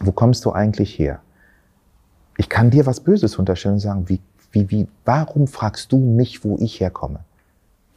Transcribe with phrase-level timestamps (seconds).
[0.00, 1.20] Wo kommst du eigentlich her?
[2.36, 4.20] Ich kann dir was Böses unterstellen und sagen, wie,
[4.52, 7.20] wie, wie, warum fragst du mich, wo ich herkomme?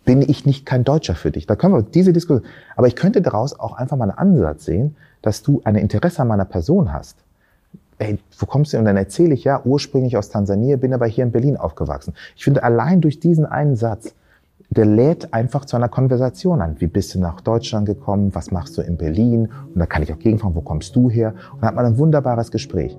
[0.05, 1.45] Bin ich nicht kein Deutscher für dich?
[1.45, 2.47] Da können wir diese Diskussion.
[2.75, 6.29] Aber ich könnte daraus auch einfach mal einen Ansatz sehen, dass du ein Interesse an
[6.29, 7.17] meiner Person hast.
[7.99, 8.79] Ey, wo kommst du?
[8.79, 12.13] Und dann erzähle ich ja ursprünglich aus Tansania, bin aber hier in Berlin aufgewachsen.
[12.35, 14.13] Ich finde allein durch diesen einen Satz
[14.69, 16.75] der lädt einfach zu einer Konversation an.
[16.79, 18.35] Wie bist du nach Deutschland gekommen?
[18.35, 19.49] Was machst du in Berlin?
[19.73, 21.33] Und da kann ich auch gegenfragen, wo kommst du her?
[21.53, 22.97] Und dann hat man ein wunderbares Gespräch.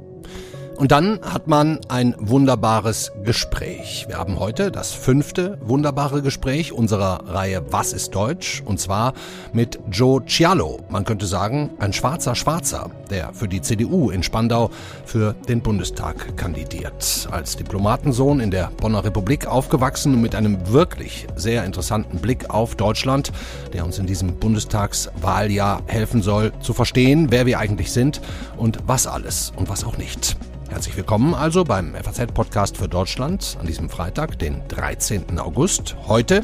[0.79, 4.05] Und dann hat man ein wunderbares Gespräch.
[4.07, 8.63] Wir haben heute das fünfte wunderbare Gespräch unserer Reihe Was ist Deutsch?
[8.65, 9.15] Und zwar
[9.53, 10.79] mit Joe Cialo.
[10.89, 14.71] Man könnte sagen, ein schwarzer Schwarzer, der für die CDU in Spandau
[15.05, 17.29] für den Bundestag kandidiert.
[17.29, 22.77] Als Diplomatensohn in der Bonner Republik aufgewachsen und mit einem wirklich sehr interessanten Blick auf
[22.77, 23.33] Deutschland,
[23.73, 28.21] der uns in diesem Bundestagswahljahr helfen soll, zu verstehen, wer wir eigentlich sind
[28.57, 30.37] und was alles und was auch nicht.
[30.69, 35.39] Herzlich willkommen also beim FAZ-Podcast für Deutschland an diesem Freitag, den 13.
[35.39, 35.97] August.
[36.07, 36.43] Heute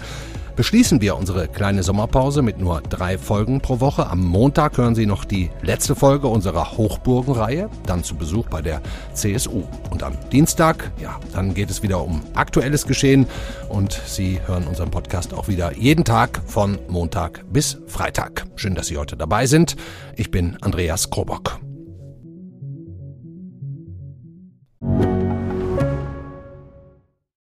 [0.56, 4.06] beschließen wir unsere kleine Sommerpause mit nur drei Folgen pro Woche.
[4.06, 8.80] Am Montag hören Sie noch die letzte Folge unserer Hochburgenreihe, dann zu Besuch bei der
[9.12, 9.64] CSU.
[9.90, 13.26] Und am Dienstag, ja, dann geht es wieder um aktuelles Geschehen
[13.68, 18.46] und Sie hören unseren Podcast auch wieder jeden Tag von Montag bis Freitag.
[18.56, 19.76] Schön, dass Sie heute dabei sind.
[20.16, 21.58] Ich bin Andreas Krobock.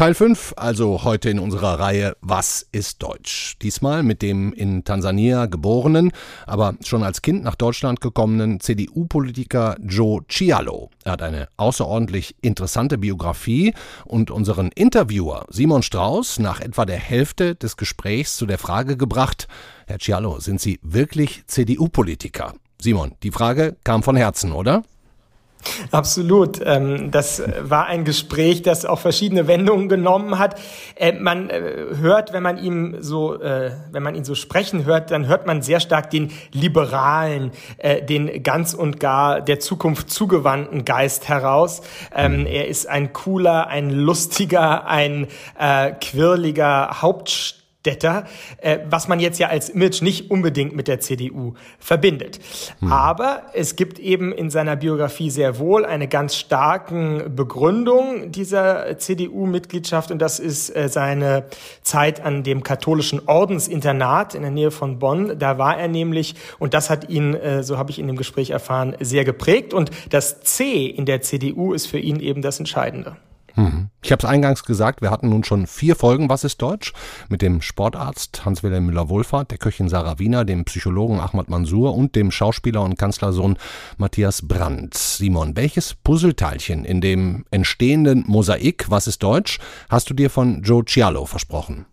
[0.00, 3.58] Teil 5, also heute in unserer Reihe Was ist Deutsch?
[3.60, 6.12] Diesmal mit dem in Tansania geborenen,
[6.46, 10.88] aber schon als Kind nach Deutschland gekommenen CDU-Politiker Joe Cialo.
[11.04, 13.74] Er hat eine außerordentlich interessante Biografie
[14.06, 19.48] und unseren Interviewer Simon Strauß nach etwa der Hälfte des Gesprächs zu der Frage gebracht,
[19.86, 22.54] Herr Cialo, sind Sie wirklich CDU-Politiker?
[22.80, 24.82] Simon, die Frage kam von Herzen, oder?
[25.90, 26.60] Absolut.
[26.64, 30.58] Ähm, das war ein Gespräch, das auch verschiedene Wendungen genommen hat.
[30.96, 31.60] Äh, man äh,
[32.00, 35.62] hört, wenn man ihm so, äh, wenn man ihn so sprechen hört, dann hört man
[35.62, 37.52] sehr stark den liberalen,
[38.08, 41.82] den ganz und gar der Zukunft zugewandten Geist heraus.
[42.14, 45.28] Ähm, er ist ein cooler, ein lustiger, ein
[46.00, 48.24] quirliger Hauptstadt Detter,
[48.58, 52.38] äh, was man jetzt ja als Image nicht unbedingt mit der CDU verbindet.
[52.80, 52.92] Hm.
[52.92, 60.10] Aber es gibt eben in seiner Biografie sehr wohl eine ganz starken Begründung dieser CDU-Mitgliedschaft
[60.10, 61.46] und das ist äh, seine
[61.82, 65.38] Zeit an dem katholischen Ordensinternat in der Nähe von Bonn.
[65.38, 68.50] Da war er nämlich und das hat ihn, äh, so habe ich in dem Gespräch
[68.50, 73.16] erfahren, sehr geprägt und das C in der CDU ist für ihn eben das Entscheidende.
[73.56, 73.88] Mhm.
[74.02, 76.92] Ich habe es eingangs gesagt, wir hatten nun schon vier Folgen Was ist Deutsch?
[77.28, 82.30] mit dem Sportarzt Hans-Wilhelm Müller-Wohlfahrt, der Köchin Sarah Wiener, dem Psychologen Ahmad Mansour und dem
[82.30, 83.58] Schauspieler und Kanzlersohn
[83.98, 84.94] Matthias Brandt.
[84.94, 89.58] Simon, welches Puzzleteilchen in dem entstehenden Mosaik Was ist Deutsch
[89.88, 91.86] hast du dir von Joe Cialo versprochen?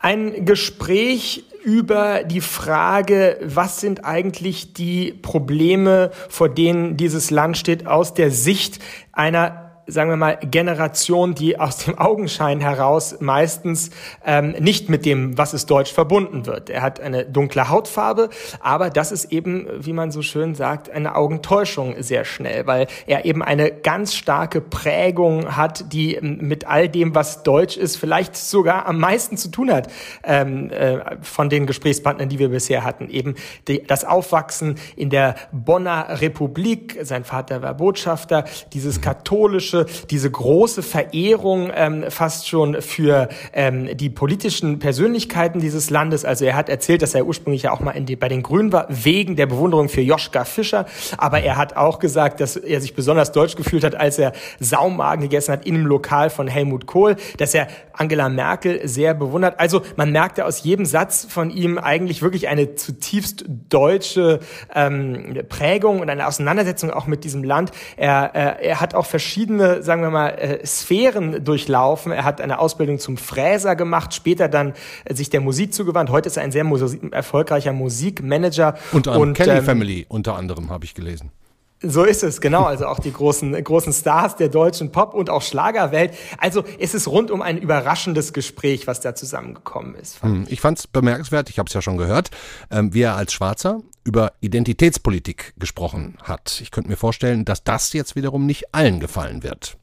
[0.00, 7.86] Ein Gespräch über die Frage, was sind eigentlich die Probleme, vor denen dieses Land steht,
[7.86, 8.80] aus der Sicht
[9.12, 13.90] einer sagen wir mal, Generation, die aus dem Augenschein heraus meistens
[14.24, 16.70] ähm, nicht mit dem, was ist Deutsch, verbunden wird.
[16.70, 18.30] Er hat eine dunkle Hautfarbe,
[18.60, 23.24] aber das ist eben, wie man so schön sagt, eine Augentäuschung sehr schnell, weil er
[23.24, 28.86] eben eine ganz starke Prägung hat, die mit all dem, was Deutsch ist, vielleicht sogar
[28.86, 29.88] am meisten zu tun hat
[30.22, 33.08] ähm, äh, von den Gesprächspartnern, die wir bisher hatten.
[33.10, 33.34] Eben
[33.68, 40.30] die, das Aufwachsen in der Bonner Republik, sein Vater war Botschafter, dieses katholische Recherche diese
[40.30, 46.24] große Verehrung ähm, fast schon für ähm, die politischen Persönlichkeiten dieses Landes.
[46.24, 48.86] Also er hat erzählt, dass er ursprünglich ja auch mal die, bei den Grünen war,
[48.88, 50.86] wegen der Bewunderung für Joschka Fischer.
[51.16, 55.22] Aber er hat auch gesagt, dass er sich besonders deutsch gefühlt hat, als er Saumagen
[55.22, 59.58] gegessen hat in einem Lokal von Helmut Kohl, dass er Angela Merkel sehr bewundert.
[59.58, 64.40] Also man merkte aus jedem Satz von ihm eigentlich wirklich eine zutiefst deutsche
[64.74, 67.70] ähm, Prägung und eine Auseinandersetzung auch mit diesem Land.
[67.96, 72.12] Er, äh, er hat auch verschiedene verschiedene, sagen wir mal, äh, Sphären durchlaufen.
[72.12, 74.74] Er hat eine Ausbildung zum Fräser gemacht, später dann
[75.04, 76.10] äh, sich der Musik zugewandt.
[76.10, 78.76] Heute ist er ein sehr Musik erfolgreicher Musikmanager.
[78.92, 81.30] Und, und Kelly ähm, Family unter anderem habe ich gelesen.
[81.80, 82.64] So ist es, genau.
[82.64, 86.14] Also auch die großen, großen Stars der deutschen Pop- und auch Schlagerwelt.
[86.38, 90.16] Also es ist rund um ein überraschendes Gespräch, was da zusammengekommen ist.
[90.16, 92.30] Fand ich fand es bemerkenswert, ich habe es ja schon gehört,
[92.70, 96.60] ähm, wie er als Schwarzer über Identitätspolitik gesprochen hat.
[96.62, 99.76] Ich könnte mir vorstellen, dass das jetzt wiederum nicht allen gefallen wird.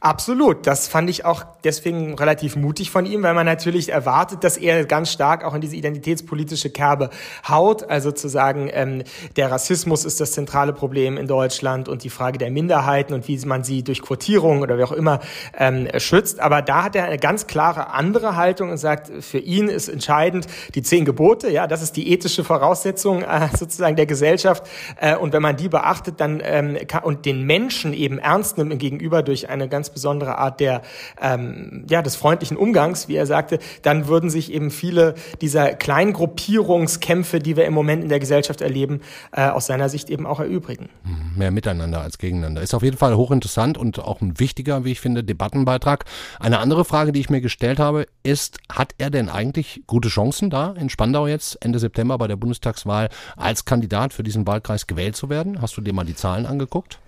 [0.00, 0.66] Absolut.
[0.66, 4.86] Das fand ich auch deswegen relativ mutig von ihm, weil man natürlich erwartet, dass er
[4.86, 7.10] ganz stark auch in diese identitätspolitische Kerbe
[7.46, 7.88] haut.
[7.88, 9.02] Also zu sagen, ähm,
[9.36, 13.38] der Rassismus ist das zentrale Problem in Deutschland und die Frage der Minderheiten und wie
[13.44, 15.20] man sie durch Quotierung oder wie auch immer
[15.56, 16.40] ähm, schützt.
[16.40, 20.46] Aber da hat er eine ganz klare andere Haltung und sagt, für ihn ist entscheidend
[20.74, 21.50] die zehn Gebote.
[21.50, 24.66] Ja, das ist die ethische Voraussetzung äh, sozusagen der Gesellschaft.
[24.98, 28.78] Äh, und wenn man die beachtet, dann ähm, kann, und den Menschen eben ernst nimmt
[28.78, 30.82] gegenüber durch eine ganz besondere Art der,
[31.20, 37.38] ähm, ja, des freundlichen Umgangs, wie er sagte, dann würden sich eben viele dieser Kleingruppierungskämpfe,
[37.38, 39.00] die wir im Moment in der Gesellschaft erleben,
[39.32, 40.88] äh, aus seiner Sicht eben auch erübrigen.
[41.04, 42.62] Mhm, mehr miteinander als gegeneinander.
[42.62, 46.04] Ist auf jeden Fall hochinteressant und auch ein wichtiger, wie ich finde, Debattenbeitrag.
[46.38, 50.50] Eine andere Frage, die ich mir gestellt habe, ist, hat er denn eigentlich gute Chancen
[50.50, 55.16] da in Spandau jetzt Ende September bei der Bundestagswahl als Kandidat für diesen Wahlkreis gewählt
[55.16, 55.60] zu werden?
[55.60, 56.98] Hast du dir mal die Zahlen angeguckt?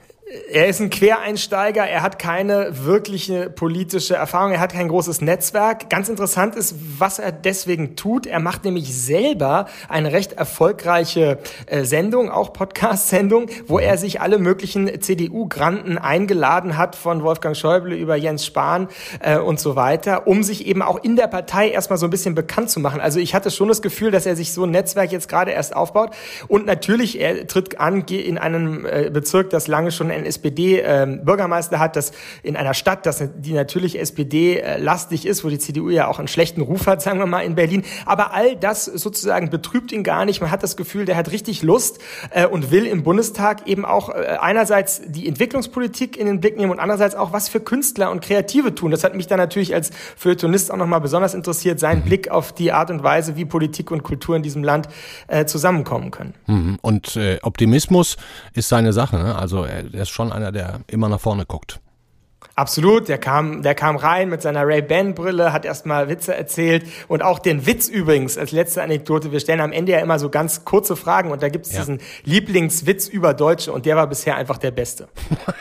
[0.50, 5.90] Er ist ein Quereinsteiger, er hat keine wirkliche politische Erfahrung, er hat kein großes Netzwerk.
[5.90, 8.26] Ganz interessant ist, was er deswegen tut.
[8.26, 14.38] Er macht nämlich selber eine recht erfolgreiche äh, Sendung, auch Podcast-Sendung, wo er sich alle
[14.38, 18.88] möglichen CDU-Granten eingeladen hat, von Wolfgang Schäuble über Jens Spahn
[19.20, 22.36] äh, und so weiter, um sich eben auch in der Partei erstmal so ein bisschen
[22.36, 23.00] bekannt zu machen.
[23.00, 25.74] Also ich hatte schon das Gefühl, dass er sich so ein Netzwerk jetzt gerade erst
[25.74, 26.10] aufbaut.
[26.46, 31.80] Und natürlich, er tritt an in einem äh, Bezirk, das lange schon ein SPD-Bürgermeister ähm,
[31.80, 32.12] hat, das
[32.42, 36.60] in einer Stadt, das, die natürlich SPD-lastig ist, wo die CDU ja auch einen schlechten
[36.60, 37.84] Ruf hat, sagen wir mal, in Berlin.
[38.06, 40.40] Aber all das sozusagen betrübt ihn gar nicht.
[40.40, 41.98] Man hat das Gefühl, der hat richtig Lust
[42.30, 46.72] äh, und will im Bundestag eben auch äh, einerseits die Entwicklungspolitik in den Blick nehmen
[46.72, 48.90] und andererseits auch was für Künstler und Kreative tun.
[48.90, 52.02] Das hat mich dann natürlich als Feuilletonist auch nochmal besonders interessiert, sein.
[52.02, 54.88] Blick auf die Art und Weise, wie Politik und Kultur in diesem Land
[55.28, 56.34] äh, zusammenkommen können.
[56.46, 56.78] Mhm.
[56.82, 58.16] Und äh, Optimismus
[58.54, 59.16] ist seine Sache.
[59.16, 59.36] Ne?
[59.36, 61.80] Also er, er ist schon einer, der immer nach vorne guckt.
[62.54, 67.38] Absolut, der kam, der kam rein mit seiner Ray-Ban-Brille, hat erstmal Witze erzählt und auch
[67.38, 69.32] den Witz übrigens als letzte Anekdote.
[69.32, 71.80] Wir stellen am Ende ja immer so ganz kurze Fragen und da gibt es ja.
[71.80, 75.08] diesen Lieblingswitz über Deutsche und der war bisher einfach der beste.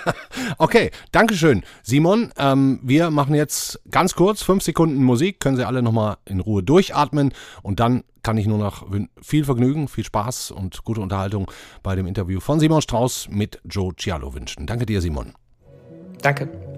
[0.58, 1.64] okay, Dankeschön.
[1.82, 6.42] Simon, ähm, wir machen jetzt ganz kurz fünf Sekunden Musik, können Sie alle nochmal in
[6.42, 8.86] Ruhe durchatmen und dann kann ich nur noch
[9.22, 11.50] viel Vergnügen, viel Spaß und gute Unterhaltung
[11.84, 14.68] bei dem Interview von Simon Strauß mit Joe Cialo wünschen.
[14.68, 15.34] Danke dir, Simon.
[16.22, 16.71] Danke.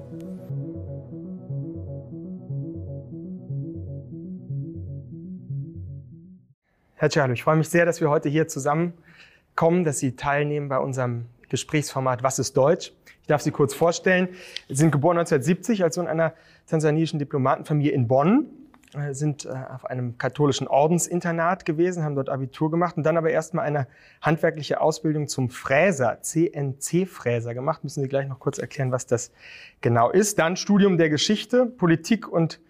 [7.04, 10.78] Herr Cialo, ich freue mich sehr, dass wir heute hier zusammenkommen, dass Sie teilnehmen bei
[10.78, 12.94] unserem Gesprächsformat Was ist Deutsch?
[13.20, 14.30] Ich darf Sie kurz vorstellen.
[14.70, 16.32] Sie sind geboren 1970 als Sohn einer
[16.66, 18.46] tansanischen Diplomatenfamilie in Bonn,
[18.94, 23.32] äh, sind äh, auf einem katholischen Ordensinternat gewesen, haben dort Abitur gemacht und dann aber
[23.32, 23.86] erstmal eine
[24.22, 27.84] handwerkliche Ausbildung zum Fräser, CNC-Fräser gemacht.
[27.84, 29.34] Müssen Sie gleich noch kurz erklären, was das
[29.82, 30.40] genau ist.
[30.40, 32.62] Dann Studium der Geschichte, Politik und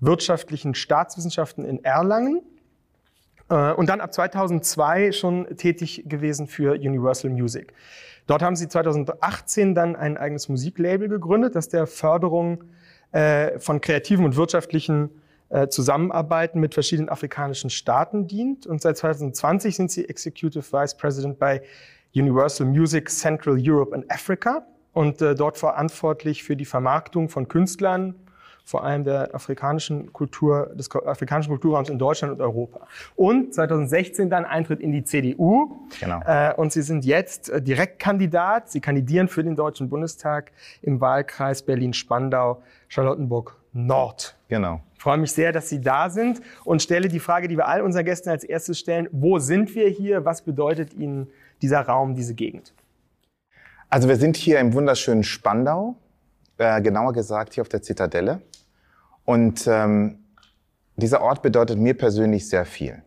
[0.00, 2.40] wirtschaftlichen Staatswissenschaften in Erlangen
[3.48, 7.72] und dann ab 2002 schon tätig gewesen für Universal Music.
[8.26, 12.64] Dort haben sie 2018 dann ein eigenes Musiklabel gegründet, das der Förderung
[13.10, 15.10] äh, von kreativen und wirtschaftlichen
[15.48, 18.66] äh, Zusammenarbeiten mit verschiedenen afrikanischen Staaten dient.
[18.66, 21.62] Und seit 2020 sind sie Executive Vice President bei
[22.14, 28.14] Universal Music Central Europe and Africa und dort verantwortlich für die Vermarktung von Künstlern,
[28.64, 32.86] vor allem der afrikanischen Kultur, des afrikanischen Kulturraums in Deutschland und Europa.
[33.16, 35.88] Und 2016 dann Eintritt in die CDU.
[36.00, 36.20] Genau.
[36.24, 38.70] Äh, und Sie sind jetzt äh, Direktkandidat.
[38.70, 40.52] Sie kandidieren für den Deutschen Bundestag
[40.82, 44.36] im Wahlkreis Berlin-Spandau, Charlottenburg Nord.
[44.48, 44.80] Genau.
[44.94, 47.82] Ich freue mich sehr, dass Sie da sind und stelle die Frage, die wir all
[47.82, 49.08] unseren Gästen als erstes stellen.
[49.10, 50.24] Wo sind wir hier?
[50.24, 51.28] Was bedeutet Ihnen
[51.60, 52.72] dieser Raum, diese Gegend?
[53.88, 55.96] Also wir sind hier im wunderschönen Spandau,
[56.58, 58.42] äh, genauer gesagt hier auf der Zitadelle.
[59.24, 60.18] Und ähm,
[60.96, 63.02] dieser Ort bedeutet mir persönlich sehr viel.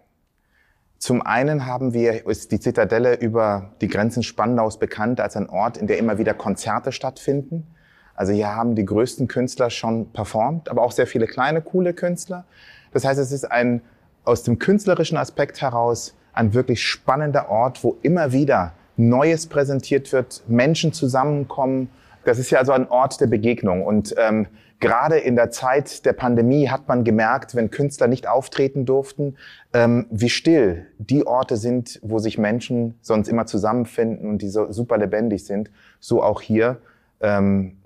[0.98, 5.78] Zum einen haben wir, ist die Zitadelle über die Grenzen Spandaus bekannt als ein Ort,
[5.78, 7.68] in der immer wieder Konzerte stattfinden.
[8.16, 12.46] Also hier haben die größten Künstler schon performt, aber auch sehr viele kleine, coole Künstler.
[12.92, 13.82] Das heißt, es ist ein,
[14.24, 20.44] aus dem künstlerischen Aspekt heraus ein wirklich spannender Ort, wo immer wieder Neues präsentiert wird,
[20.48, 21.90] Menschen zusammenkommen,
[22.25, 23.86] Das ist ja also ein Ort der Begegnung.
[23.86, 24.48] Und ähm,
[24.79, 29.38] gerade in der Zeit der Pandemie hat man gemerkt, wenn Künstler nicht auftreten durften,
[29.74, 34.72] ähm, wie still die Orte sind, wo sich Menschen sonst immer zusammenfinden und die so
[34.72, 35.72] super lebendig sind.
[36.00, 36.82] So auch hier.
[37.22, 37.77] Ähm,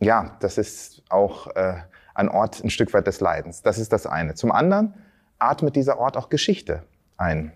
[0.00, 1.74] ja, das ist auch äh,
[2.14, 3.62] ein Ort ein Stück weit des Leidens.
[3.62, 4.34] Das ist das eine.
[4.34, 4.94] Zum anderen
[5.38, 6.84] atmet dieser Ort auch Geschichte
[7.16, 7.52] ein.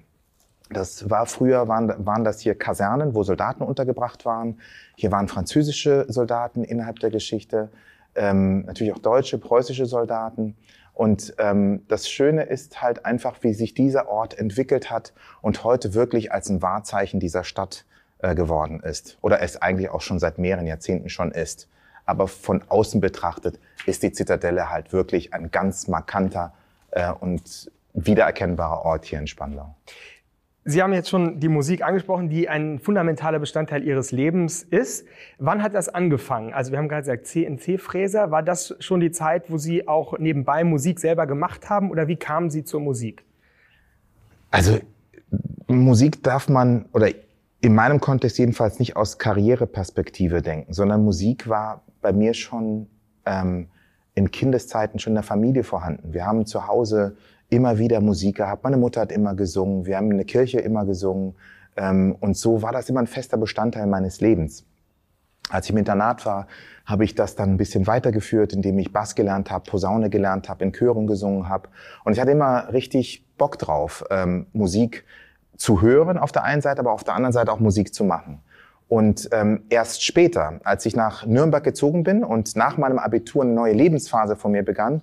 [0.71, 4.61] Das war früher, waren, waren das hier Kasernen, wo Soldaten untergebracht waren.
[4.97, 7.71] Hier waren französische Soldaten innerhalb der Geschichte,
[8.15, 10.57] ähm, natürlich auch deutsche, preußische Soldaten.
[10.93, 15.95] Und ähm, das Schöne ist halt einfach, wie sich dieser Ort entwickelt hat und heute
[15.95, 17.85] wirklich als ein Wahrzeichen dieser Stadt
[18.19, 19.17] äh, geworden ist.
[19.23, 21.69] Oder es eigentlich auch schon seit mehreren Jahrzehnten schon ist.
[22.05, 26.53] Aber von außen betrachtet ist die Zitadelle halt wirklich ein ganz markanter
[26.91, 29.77] äh, und wiedererkennbarer Ort hier in Spandau.
[30.71, 35.07] Sie haben jetzt schon die Musik angesprochen, die ein fundamentaler Bestandteil Ihres Lebens ist.
[35.39, 36.53] Wann hat das angefangen?
[36.53, 38.31] Also wir haben gerade gesagt, CNC-Fräser.
[38.31, 42.17] War das schon die Zeit, wo Sie auch nebenbei Musik selber gemacht haben oder wie
[42.17, 43.25] kamen Sie zur Musik?
[44.51, 44.79] Also
[45.69, 47.09] Musik darf man, oder
[47.63, 52.89] in meinem Kontext jedenfalls nicht aus Karriereperspektive denken, sondern Musik war bei mir schon
[53.25, 53.69] ähm,
[54.15, 56.13] in Kindeszeiten schon in der Familie vorhanden.
[56.13, 57.17] Wir haben zu Hause
[57.51, 58.65] immer wieder Musik gehabt.
[58.65, 59.87] Meine Mutter hat immer gesungen.
[59.87, 61.35] Wir haben in der Kirche immer gesungen.
[61.77, 64.65] Ähm, und so war das immer ein fester Bestandteil meines Lebens.
[65.51, 66.47] Als ich im Internat war,
[66.85, 70.65] habe ich das dann ein bisschen weitergeführt, indem ich Bass gelernt habe, Posaune gelernt habe,
[70.65, 71.71] in Chören gesungen habe.
[72.05, 75.05] Und ich hatte immer richtig Bock drauf, ähm, Musik
[75.57, 78.41] zu hören auf der einen Seite, aber auf der anderen Seite auch Musik zu machen.
[78.89, 83.53] Und ähm, erst später, als ich nach Nürnberg gezogen bin und nach meinem Abitur eine
[83.53, 85.03] neue Lebensphase von mir begann,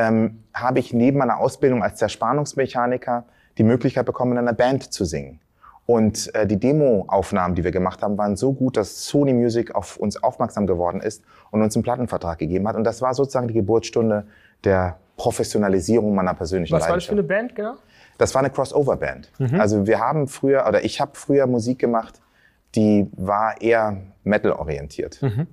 [0.00, 3.24] ähm, habe ich neben meiner Ausbildung als Zerspannungsmechaniker
[3.58, 5.40] die Möglichkeit bekommen, in einer Band zu singen.
[5.84, 9.96] Und äh, die Demoaufnahmen, die wir gemacht haben, waren so gut, dass Sony Music auf
[9.98, 12.76] uns aufmerksam geworden ist und uns einen Plattenvertrag gegeben hat.
[12.76, 14.26] Und das war sozusagen die Geburtsstunde
[14.64, 17.74] der Professionalisierung meiner persönlichen Was war das für eine Band, genau?
[18.16, 19.30] Das war eine Crossover-Band.
[19.38, 19.60] Mhm.
[19.60, 22.20] Also wir haben früher, oder ich habe früher Musik gemacht,
[22.74, 25.20] die war eher Metal-orientiert.
[25.20, 25.46] Mhm.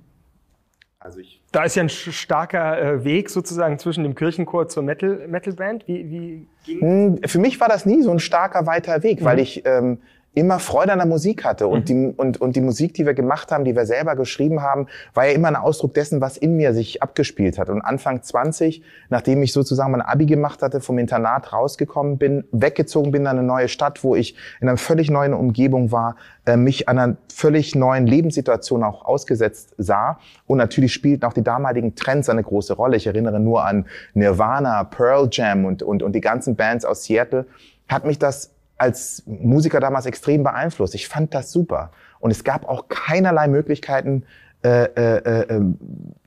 [1.00, 5.26] Also ich da ist ja ein starker äh, Weg sozusagen zwischen dem Kirchenchor zur Metal,
[5.28, 5.86] Metalband.
[5.86, 9.24] Wie, wie ging hm, Für mich war das nie so ein starker weiter Weg, mhm.
[9.24, 9.98] weil ich ähm,
[10.38, 11.66] immer Freude an der Musik hatte.
[11.66, 11.84] Und, mhm.
[11.84, 15.26] die, und, und die Musik, die wir gemacht haben, die wir selber geschrieben haben, war
[15.26, 17.68] ja immer ein Ausdruck dessen, was in mir sich abgespielt hat.
[17.68, 23.10] Und Anfang 20, nachdem ich sozusagen mein Abi gemacht hatte, vom Internat rausgekommen bin, weggezogen
[23.10, 26.16] bin in eine neue Stadt, wo ich in einer völlig neuen Umgebung war,
[26.46, 30.18] äh, mich einer völlig neuen Lebenssituation auch ausgesetzt sah.
[30.46, 32.96] Und natürlich spielten auch die damaligen Trends eine große Rolle.
[32.96, 37.46] Ich erinnere nur an Nirvana, Pearl Jam und, und, und die ganzen Bands aus Seattle.
[37.88, 40.94] Hat mich das als Musiker damals extrem beeinflusst.
[40.94, 41.90] Ich fand das super.
[42.20, 44.24] Und es gab auch keinerlei Möglichkeiten,
[44.62, 45.60] äh, äh, äh,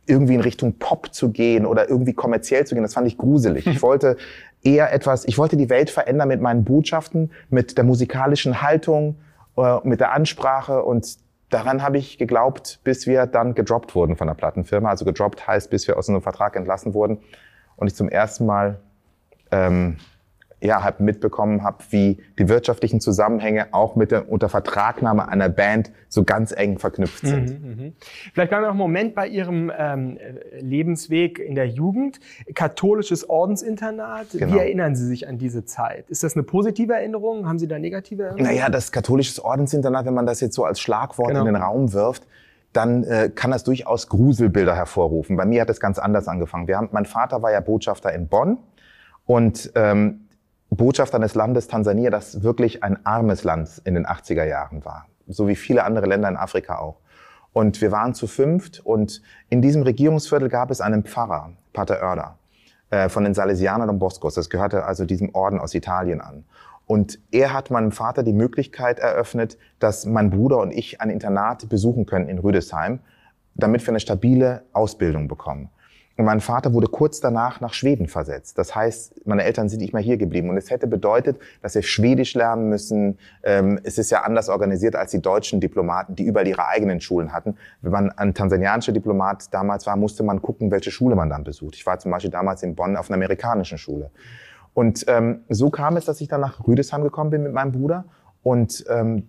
[0.05, 2.83] irgendwie in Richtung Pop zu gehen oder irgendwie kommerziell zu gehen.
[2.83, 3.67] Das fand ich gruselig.
[3.67, 4.17] Ich wollte
[4.63, 9.15] eher etwas, ich wollte die Welt verändern mit meinen Botschaften, mit der musikalischen Haltung,
[9.57, 11.17] äh, mit der Ansprache und
[11.49, 14.89] daran habe ich geglaubt, bis wir dann gedroppt wurden von der Plattenfirma.
[14.89, 17.19] Also gedroppt heißt, bis wir aus einem Vertrag entlassen wurden
[17.75, 18.79] und ich zum ersten Mal
[19.51, 19.97] ähm,
[20.61, 26.23] ja, halt mitbekommen habe, wie die wirtschaftlichen Zusammenhänge auch mit der Untervertragnahme einer Band so
[26.23, 27.61] ganz eng verknüpft sind.
[27.61, 27.91] Mhm, mh.
[28.33, 30.19] Vielleicht bleiben wir noch einen Moment bei Ihrem ähm,
[30.59, 32.19] Lebensweg in der Jugend.
[32.53, 34.27] Katholisches Ordensinternat.
[34.33, 34.53] Genau.
[34.53, 36.09] Wie erinnern Sie sich an diese Zeit?
[36.09, 37.47] Ist das eine positive Erinnerung?
[37.47, 38.55] Haben Sie da negative Erinnerungen?
[38.55, 41.41] Naja, das katholisches Ordensinternat, wenn man das jetzt so als Schlagwort genau.
[41.41, 42.27] in den Raum wirft,
[42.71, 45.35] dann äh, kann das durchaus Gruselbilder hervorrufen.
[45.37, 46.67] Bei mir hat es ganz anders angefangen.
[46.67, 48.59] Wir haben, mein Vater war ja Botschafter in Bonn
[49.25, 50.27] und ähm,
[50.71, 55.05] Botschafter eines Landes Tansania, das wirklich ein armes Land in den 80er Jahren war.
[55.27, 56.97] So wie viele andere Länder in Afrika auch.
[57.51, 62.37] Und wir waren zu fünft und in diesem Regierungsviertel gab es einen Pfarrer, Pater Oerder,
[62.89, 64.35] äh, von den Salesianern und Boscos.
[64.35, 66.45] Das gehörte also diesem Orden aus Italien an.
[66.85, 71.67] Und er hat meinem Vater die Möglichkeit eröffnet, dass mein Bruder und ich ein Internat
[71.67, 72.99] besuchen können in Rüdesheim,
[73.55, 75.69] damit wir eine stabile Ausbildung bekommen.
[76.21, 78.55] Und mein Vater wurde kurz danach nach Schweden versetzt.
[78.59, 80.51] Das heißt, meine Eltern sind nicht mehr hier geblieben.
[80.51, 83.17] Und es hätte bedeutet, dass wir Schwedisch lernen müssen.
[83.41, 87.33] Ähm, es ist ja anders organisiert als die deutschen Diplomaten, die überall ihre eigenen Schulen
[87.33, 87.55] hatten.
[87.81, 91.73] Wenn man ein tansanianischer Diplomat damals war, musste man gucken, welche Schule man dann besucht.
[91.73, 94.11] Ich war zum Beispiel damals in Bonn auf einer amerikanischen Schule.
[94.75, 98.05] Und ähm, so kam es, dass ich dann nach Rüdesheim gekommen bin mit meinem Bruder.
[98.43, 99.27] Und ähm,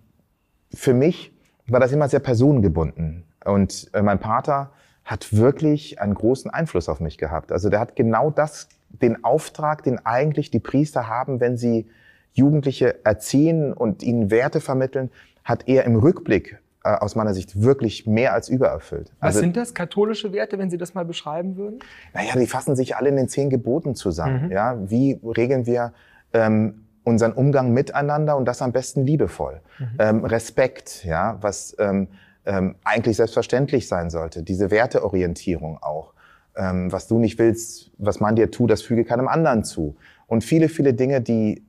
[0.71, 1.33] für mich
[1.65, 3.23] war das immer sehr personengebunden.
[3.45, 4.69] Und äh, mein Vater
[5.05, 7.51] hat wirklich einen großen Einfluss auf mich gehabt.
[7.51, 11.87] Also der hat genau das, den Auftrag, den eigentlich die Priester haben, wenn sie
[12.33, 15.11] Jugendliche erziehen und ihnen Werte vermitteln,
[15.43, 19.11] hat er im Rückblick äh, aus meiner Sicht wirklich mehr als übererfüllt.
[19.19, 21.79] Was also, sind das katholische Werte, wenn Sie das mal beschreiben würden?
[22.13, 24.45] Naja, die fassen sich alle in den zehn Geboten zusammen.
[24.45, 24.51] Mhm.
[24.51, 25.93] Ja, wie regeln wir
[26.33, 29.61] ähm, unseren Umgang miteinander und das am besten liebevoll?
[29.79, 29.85] Mhm.
[29.99, 32.07] Ähm, Respekt, ja, was ähm,
[32.45, 34.43] ähm, eigentlich selbstverständlich sein sollte.
[34.43, 36.13] Diese Werteorientierung auch.
[36.55, 39.95] Ähm, was du nicht willst, was man dir tut, das füge keinem anderen zu.
[40.27, 41.63] Und viele, viele Dinge, die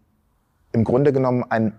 [0.72, 1.72] im Grunde genommen ein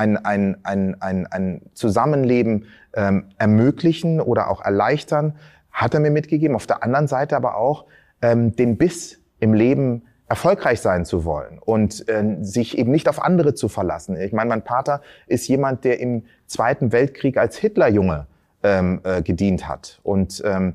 [0.00, 2.64] ein, ein, ein, ein, ein Zusammenleben
[2.94, 5.36] ähm, ermöglichen oder auch erleichtern,
[5.70, 6.56] hat er mir mitgegeben.
[6.56, 7.84] Auf der anderen Seite aber auch
[8.22, 13.22] ähm, den Biss im Leben erfolgreich sein zu wollen und äh, sich eben nicht auf
[13.22, 14.18] andere zu verlassen.
[14.18, 18.26] Ich meine, mein Vater ist jemand, der im Zweiten Weltkrieg als Hitlerjunge
[18.62, 20.74] ähm, äh, gedient hat und ähm,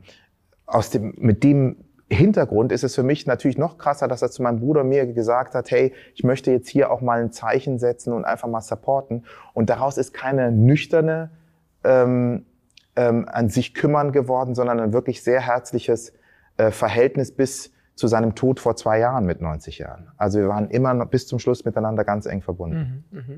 [0.65, 1.77] aus dem, mit dem
[2.10, 5.56] Hintergrund ist es für mich natürlich noch krasser, dass er zu meinem Bruder mir gesagt
[5.56, 9.25] hat, hey, ich möchte jetzt hier auch mal ein Zeichen setzen und einfach mal supporten.
[9.54, 11.32] Und daraus ist keine nüchterne
[11.84, 12.46] ähm,
[12.96, 16.13] ähm, an sich kümmern geworden, sondern ein wirklich sehr herzliches
[16.58, 20.10] äh, Verhältnis bis zu seinem Tod vor zwei Jahren mit 90 Jahren.
[20.18, 23.06] Also wir waren immer noch bis zum Schluss miteinander ganz eng verbunden.
[23.10, 23.36] Mhm, mh.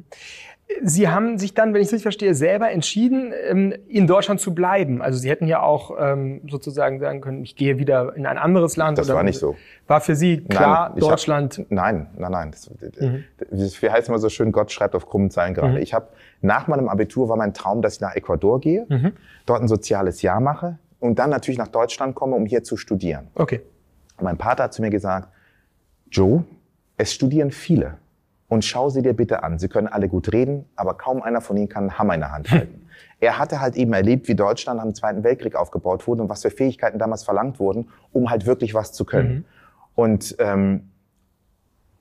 [0.84, 4.54] Sie haben sich dann, wenn ich es richtig verstehe, selber entschieden, ähm, in Deutschland zu
[4.54, 5.02] bleiben.
[5.02, 8.76] Also Sie hätten ja auch ähm, sozusagen sagen können, ich gehe wieder in ein anderes
[8.76, 8.98] Land.
[8.98, 9.56] Das war nicht so.
[9.88, 11.60] War für Sie klar, nein, Deutschland?
[11.60, 12.52] Hab, nein, nein, nein.
[12.52, 13.24] Das, mhm.
[13.50, 15.74] das, wie heißt immer so schön, Gott schreibt auf krummen Zeilen gerade.
[15.74, 15.78] Mhm.
[15.78, 16.08] Ich habe
[16.42, 19.14] nach meinem Abitur war mein Traum, dass ich nach Ecuador gehe, mhm.
[19.46, 23.30] dort ein soziales Jahr mache und dann natürlich nach Deutschland komme, um hier zu studieren.
[23.36, 23.62] Okay.
[24.18, 25.30] Und mein Vater hat zu mir gesagt,
[26.12, 26.44] Joe,
[26.98, 27.98] es studieren viele
[28.48, 29.60] und schau sie dir bitte an.
[29.60, 32.32] Sie können alle gut reden, aber kaum einer von ihnen kann einen Hammer in der
[32.32, 32.88] Hand halten.
[33.20, 36.52] er hatte halt eben erlebt, wie Deutschland am Zweiten Weltkrieg aufgebaut wurde und was für
[36.52, 39.34] Fähigkeiten damals verlangt wurden, um halt wirklich was zu können.
[39.34, 39.46] Mhm.
[39.96, 40.90] Und ähm,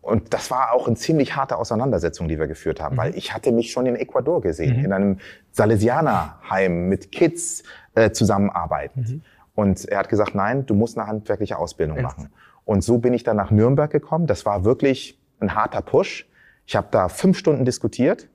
[0.07, 3.01] und das war auch eine ziemlich harte Auseinandersetzung, die wir geführt haben, mhm.
[3.01, 4.85] weil ich hatte mich schon in Ecuador gesehen, mhm.
[4.85, 5.19] in einem
[5.51, 7.65] Salesianerheim mit Kids
[7.97, 9.09] äh, zusammenarbeitend.
[9.09, 9.23] Mhm.
[9.57, 12.29] Und er hat gesagt, nein, du musst eine handwerkliche Ausbildung machen.
[12.65, 14.27] Und so bin ich dann nach Nürnberg gekommen.
[14.27, 16.29] Das war wirklich ein harter Push.
[16.67, 18.29] Ich habe da fünf Stunden diskutiert,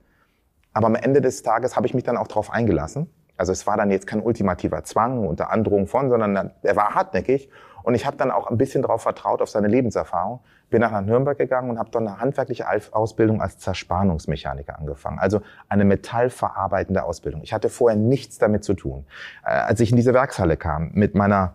[0.72, 3.08] aber am Ende des Tages habe ich mich dann auch darauf eingelassen.
[3.36, 7.48] Also es war dann jetzt kein ultimativer Zwang unter Androhung von, sondern er war hartnäckig.
[7.82, 10.40] Und ich habe dann auch ein bisschen darauf vertraut, auf seine Lebenserfahrung.
[10.70, 15.18] Bin nach Nürnberg gegangen und habe dann eine handwerkliche Ausbildung als Zerspannungsmechaniker angefangen.
[15.18, 17.42] Also eine metallverarbeitende Ausbildung.
[17.42, 19.04] Ich hatte vorher nichts damit zu tun.
[19.44, 21.54] Äh, als ich in diese Werkshalle kam mit meiner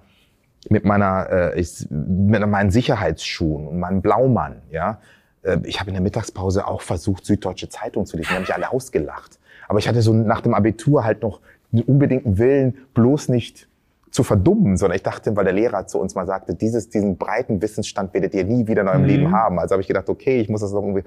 [0.70, 5.00] mit meiner äh, ich, mit meinen Sicherheitsschuhen und meinem Blaumann, ja,
[5.44, 8.30] äh, ich habe in der Mittagspause auch versucht, Süddeutsche Zeitung zu lesen.
[8.30, 9.40] Die haben mich alle ausgelacht.
[9.68, 13.68] Aber ich hatte so nach dem Abitur halt noch einen unbedingten Willen, bloß nicht
[14.12, 17.62] zu verdummen, sondern ich dachte, weil der Lehrer zu uns mal sagte, dieses, diesen breiten
[17.62, 19.08] Wissensstand werdet ihr nie wieder in eurem mhm.
[19.08, 19.60] Leben haben.
[19.60, 21.04] Also habe ich gedacht, okay, ich muss das noch irgendwie.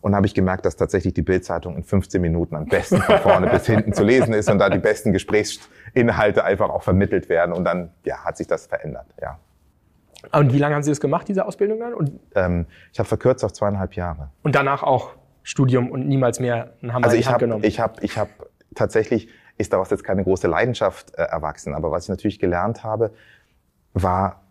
[0.00, 3.48] Und habe ich gemerkt, dass tatsächlich die Bildzeitung in 15 Minuten am besten von vorne
[3.48, 7.52] bis hinten zu lesen ist und da die besten Gesprächsinhalte einfach auch vermittelt werden.
[7.52, 9.06] Und dann ja, hat sich das verändert.
[9.20, 9.38] Ja.
[10.32, 11.94] Und wie lange haben Sie das gemacht, diese Ausbildung dann?
[11.94, 14.30] Und ähm, ich habe verkürzt auf zweieinhalb Jahre.
[14.42, 15.10] Und danach auch
[15.42, 17.64] Studium und niemals mehr ein Hammer also ich hab, genommen?
[17.64, 18.28] Ich habe ich hab
[18.74, 23.12] tatsächlich, ist daraus jetzt keine große Leidenschaft äh, erwachsen, aber was ich natürlich gelernt habe,
[23.94, 24.42] war,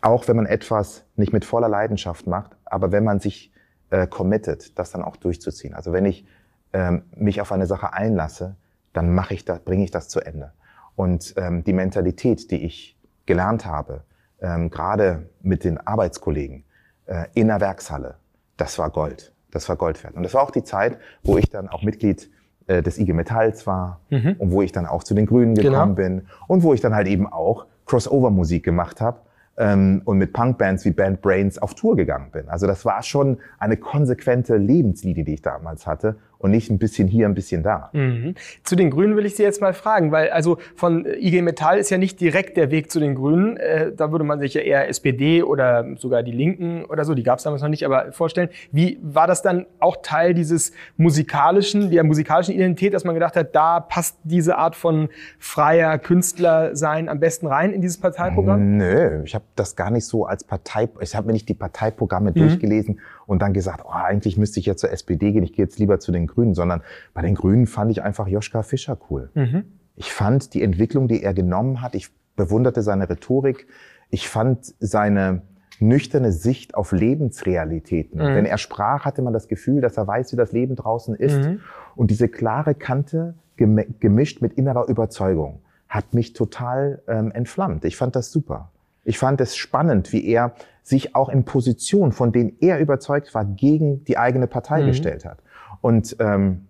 [0.00, 3.52] auch wenn man etwas nicht mit voller Leidenschaft macht, aber wenn man sich
[3.90, 5.74] äh, committet, das dann auch durchzuziehen.
[5.74, 6.24] Also wenn ich
[6.72, 8.56] ähm, mich auf eine Sache einlasse,
[8.92, 10.52] dann mache ich das, bringe ich das zu Ende.
[10.96, 12.96] Und ähm, die Mentalität, die ich
[13.26, 14.04] gelernt habe,
[14.40, 16.64] ähm, gerade mit den Arbeitskollegen
[17.06, 18.16] äh, in der Werkshalle,
[18.56, 19.32] das war Gold.
[19.50, 20.14] Das war Gold wert.
[20.14, 22.30] Und das war auch die Zeit, wo ich dann auch Mitglied
[22.70, 24.36] äh, des IG Metalls war mhm.
[24.38, 26.08] und wo ich dann auch zu den Grünen gekommen genau.
[26.08, 29.18] bin und wo ich dann halt eben auch Crossover-Musik gemacht habe
[29.56, 32.48] ähm, und mit Punkbands wie Band Brains auf Tour gegangen bin.
[32.48, 37.06] Also das war schon eine konsequente Lebenslinie, die ich damals hatte und nicht ein bisschen
[37.06, 37.90] hier, ein bisschen da.
[37.92, 38.34] Mhm.
[38.64, 41.90] Zu den Grünen will ich Sie jetzt mal fragen, weil also von IG Metall ist
[41.90, 43.58] ja nicht direkt der Weg zu den Grünen.
[43.58, 47.22] Äh, da würde man sich ja eher SPD oder sogar die Linken oder so, die
[47.22, 48.48] gab es damals noch nicht, aber vorstellen.
[48.72, 53.54] Wie war das dann auch Teil dieses musikalischen, der musikalischen Identität, dass man gedacht hat,
[53.54, 58.78] da passt diese Art von freier Künstler sein am besten rein in dieses Parteiprogramm?
[58.78, 62.30] Nö, ich habe das gar nicht so als Partei, ich habe mir nicht die Parteiprogramme
[62.30, 62.34] mhm.
[62.34, 62.98] durchgelesen
[63.30, 66.00] und dann gesagt, oh, eigentlich müsste ich ja zur SPD gehen, ich gehe jetzt lieber
[66.00, 66.82] zu den Grünen, sondern
[67.14, 69.30] bei den Grünen fand ich einfach Joschka Fischer cool.
[69.34, 69.66] Mhm.
[69.94, 73.68] Ich fand die Entwicklung, die er genommen hat, ich bewunderte seine Rhetorik,
[74.10, 75.42] ich fand seine
[75.78, 78.18] nüchterne Sicht auf Lebensrealitäten.
[78.20, 78.34] Mhm.
[78.34, 81.38] Wenn er sprach, hatte man das Gefühl, dass er weiß, wie das Leben draußen ist.
[81.38, 81.60] Mhm.
[81.94, 87.84] Und diese klare Kante gemischt mit innerer Überzeugung hat mich total ähm, entflammt.
[87.84, 88.72] Ich fand das super.
[89.04, 93.44] Ich fand es spannend, wie er sich auch in Positionen, von denen er überzeugt war,
[93.44, 94.86] gegen die eigene Partei mhm.
[94.86, 95.38] gestellt hat.
[95.80, 96.66] Und, ähm,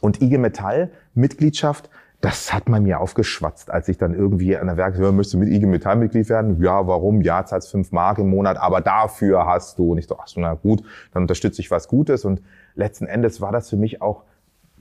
[0.00, 1.88] Und IG Metall, Mitgliedschaft,
[2.20, 5.38] das hat man mir aufgeschwatzt, als ich dann irgendwie an der Werk, ja, möchtest du
[5.38, 6.62] mit IG Metall Mitglied werden?
[6.62, 7.20] Ja, warum?
[7.20, 9.92] Ja, zahlst fünf Mark im Monat, aber dafür hast du.
[9.92, 12.24] Und ich so, ach so, na gut, dann unterstütze ich was Gutes.
[12.24, 12.40] Und
[12.76, 14.22] letzten Endes war das für mich auch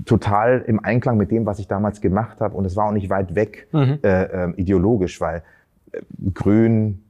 [0.06, 2.56] total im Einklang mit dem, was ich damals gemacht habe.
[2.56, 4.00] Und es war auch nicht weit weg mhm.
[4.04, 5.42] äh, äh, ideologisch, weil
[5.92, 6.02] äh,
[6.34, 7.04] Grün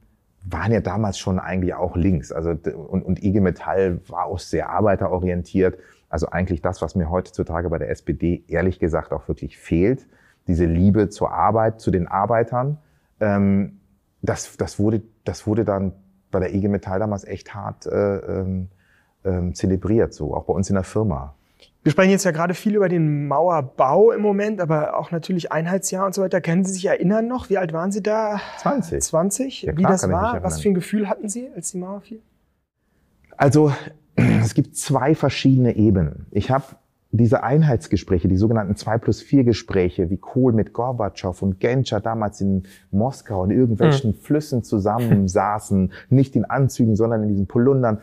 [0.44, 2.32] waren ja damals schon eigentlich auch links.
[2.32, 5.78] Also und, und IG Metall war auch sehr arbeiterorientiert.
[6.08, 10.06] Also eigentlich das, was mir heutzutage bei der SPD ehrlich gesagt auch wirklich fehlt
[10.46, 12.78] diese Liebe zur Arbeit, zu den Arbeitern,
[13.20, 13.80] ähm,
[14.22, 15.92] das, das, wurde, das wurde dann
[16.30, 18.68] bei der IG Metall damals echt hart äh, ähm,
[19.24, 21.34] ähm, zelebriert, so auch bei uns in der Firma.
[21.82, 26.06] Wir sprechen jetzt ja gerade viel über den Mauerbau im Moment, aber auch natürlich Einheitsjahr
[26.06, 26.40] und so weiter.
[26.40, 27.50] Können Sie sich erinnern noch?
[27.50, 28.40] Wie alt waren Sie da?
[28.58, 29.02] 20.
[29.02, 29.62] 20?
[29.62, 30.44] Ja, Wie das war?
[30.44, 32.20] Was für ein Gefühl hatten Sie, als die Mauer fiel?
[33.36, 33.72] Also,
[34.14, 36.26] es gibt zwei verschiedene Ebenen.
[36.30, 36.64] Ich habe
[37.10, 42.40] diese Einheitsgespräche, die sogenannten 2 plus 4 Gespräche, wie Kohl mit Gorbatschow und Genscher damals
[42.40, 44.14] in Moskau in irgendwelchen mhm.
[44.14, 47.98] Flüssen zusammensaßen, nicht in Anzügen, sondern in diesen Polundern,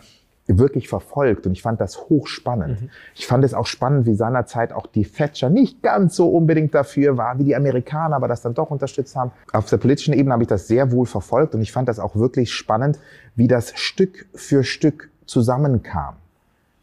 [0.58, 1.46] wirklich verfolgt.
[1.46, 2.82] Und ich fand das hochspannend.
[2.82, 2.90] Mhm.
[3.16, 7.18] Ich fand es auch spannend, wie seinerzeit auch die Thatcher nicht ganz so unbedingt dafür
[7.18, 9.32] war, wie die Amerikaner, aber das dann doch unterstützt haben.
[9.54, 12.16] Auf der politischen Ebene habe ich das sehr wohl verfolgt und ich fand das auch
[12.16, 13.00] wirklich spannend,
[13.36, 16.16] wie das Stück für Stück zusammenkam.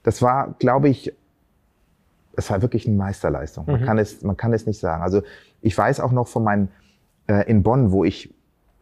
[0.05, 1.12] Das war, glaube ich,
[2.37, 3.64] es war wirklich eine Meisterleistung.
[3.66, 3.85] Man, mhm.
[3.85, 5.02] kann es, man kann es nicht sagen.
[5.02, 5.22] Also
[5.62, 6.68] ich weiß auch noch von meinen,
[7.26, 8.33] äh, in Bonn, wo ich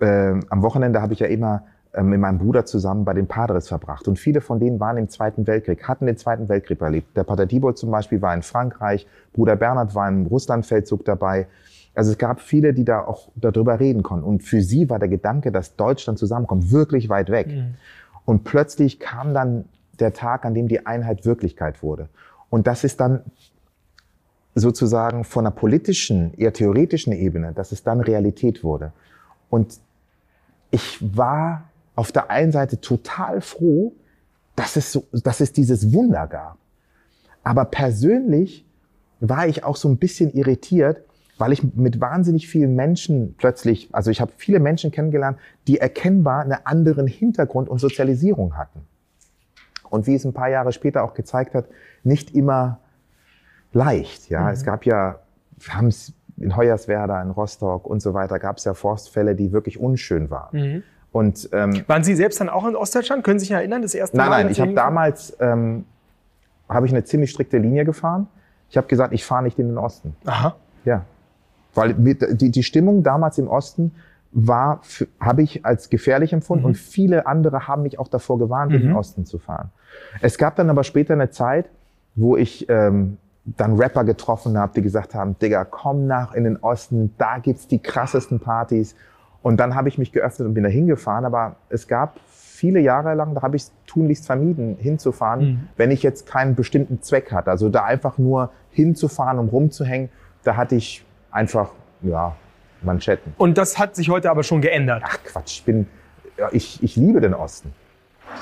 [0.00, 3.68] äh, am Wochenende habe ich ja immer äh, mit meinem Bruder zusammen bei den Padres
[3.68, 4.08] verbracht.
[4.08, 7.16] Und viele von denen waren im Zweiten Weltkrieg, hatten den Zweiten Weltkrieg erlebt.
[7.16, 11.46] Der Pater Diebold zum Beispiel war in Frankreich, Bruder Bernhard war im Russlandfeldzug dabei.
[11.94, 14.24] Also es gab viele, die da auch darüber reden konnten.
[14.24, 17.46] Und für sie war der Gedanke, dass Deutschland zusammenkommt, wirklich weit weg.
[17.48, 17.74] Mhm.
[18.24, 19.66] Und plötzlich kam dann
[20.00, 22.08] der Tag, an dem die Einheit Wirklichkeit wurde.
[22.50, 23.20] Und das ist dann
[24.56, 28.92] sozusagen von einer politischen, eher theoretischen Ebene, dass es dann Realität wurde.
[29.48, 29.78] Und
[30.70, 33.92] ich war auf der einen Seite total froh,
[34.56, 36.58] dass es, so, dass es dieses Wunder gab.
[37.42, 38.64] Aber persönlich
[39.20, 41.04] war ich auch so ein bisschen irritiert,
[41.38, 46.42] weil ich mit wahnsinnig vielen Menschen plötzlich, also ich habe viele Menschen kennengelernt, die erkennbar
[46.42, 48.86] einen anderen Hintergrund und Sozialisierung hatten.
[49.90, 51.66] Und wie es ein paar Jahre später auch gezeigt hat,
[52.02, 52.80] nicht immer
[53.72, 54.28] leicht.
[54.30, 54.48] Ja, mhm.
[54.48, 55.20] es gab ja,
[55.58, 59.52] wir haben es in Hoyerswerda, in Rostock und so weiter, gab es ja Forstfälle, die
[59.52, 60.58] wirklich unschön waren.
[60.58, 60.82] Mhm.
[61.14, 63.22] Und, ähm, Waren Sie selbst dann auch in Ostdeutschland?
[63.22, 64.30] Können Sie sich erinnern, das erste nein, Mal?
[64.30, 65.84] Nein, nein, ich habe damals ähm,
[66.68, 68.26] habe ich eine ziemlich strikte Linie gefahren.
[68.68, 70.16] Ich habe gesagt, ich fahre nicht in den Osten.
[70.24, 70.56] Aha.
[70.84, 71.04] Ja,
[71.72, 73.92] weil die, die Stimmung damals im Osten
[74.32, 74.80] war,
[75.20, 76.70] habe ich als gefährlich empfunden mhm.
[76.70, 78.76] und viele andere haben mich auch davor gewarnt, mhm.
[78.76, 78.96] in den mhm.
[78.96, 79.70] Osten zu fahren.
[80.20, 81.70] Es gab dann aber später eine Zeit,
[82.16, 86.56] wo ich ähm, dann Rapper getroffen habe, die gesagt haben, Digga, komm nach in den
[86.56, 88.96] Osten, da gibt's die krassesten Partys.
[89.44, 91.26] Und dann habe ich mich geöffnet und bin da hingefahren.
[91.26, 95.68] Aber es gab viele Jahre lang, da habe ich es tunlichst vermieden, hinzufahren, mhm.
[95.76, 97.50] wenn ich jetzt keinen bestimmten Zweck hatte.
[97.50, 100.08] Also da einfach nur hinzufahren, um rumzuhängen,
[100.44, 102.34] da hatte ich einfach, ja,
[102.80, 103.34] Manschetten.
[103.36, 105.02] Und das hat sich heute aber schon geändert.
[105.04, 105.88] Ach Quatsch, ich bin,
[106.38, 107.74] ja, ich, ich liebe den Osten.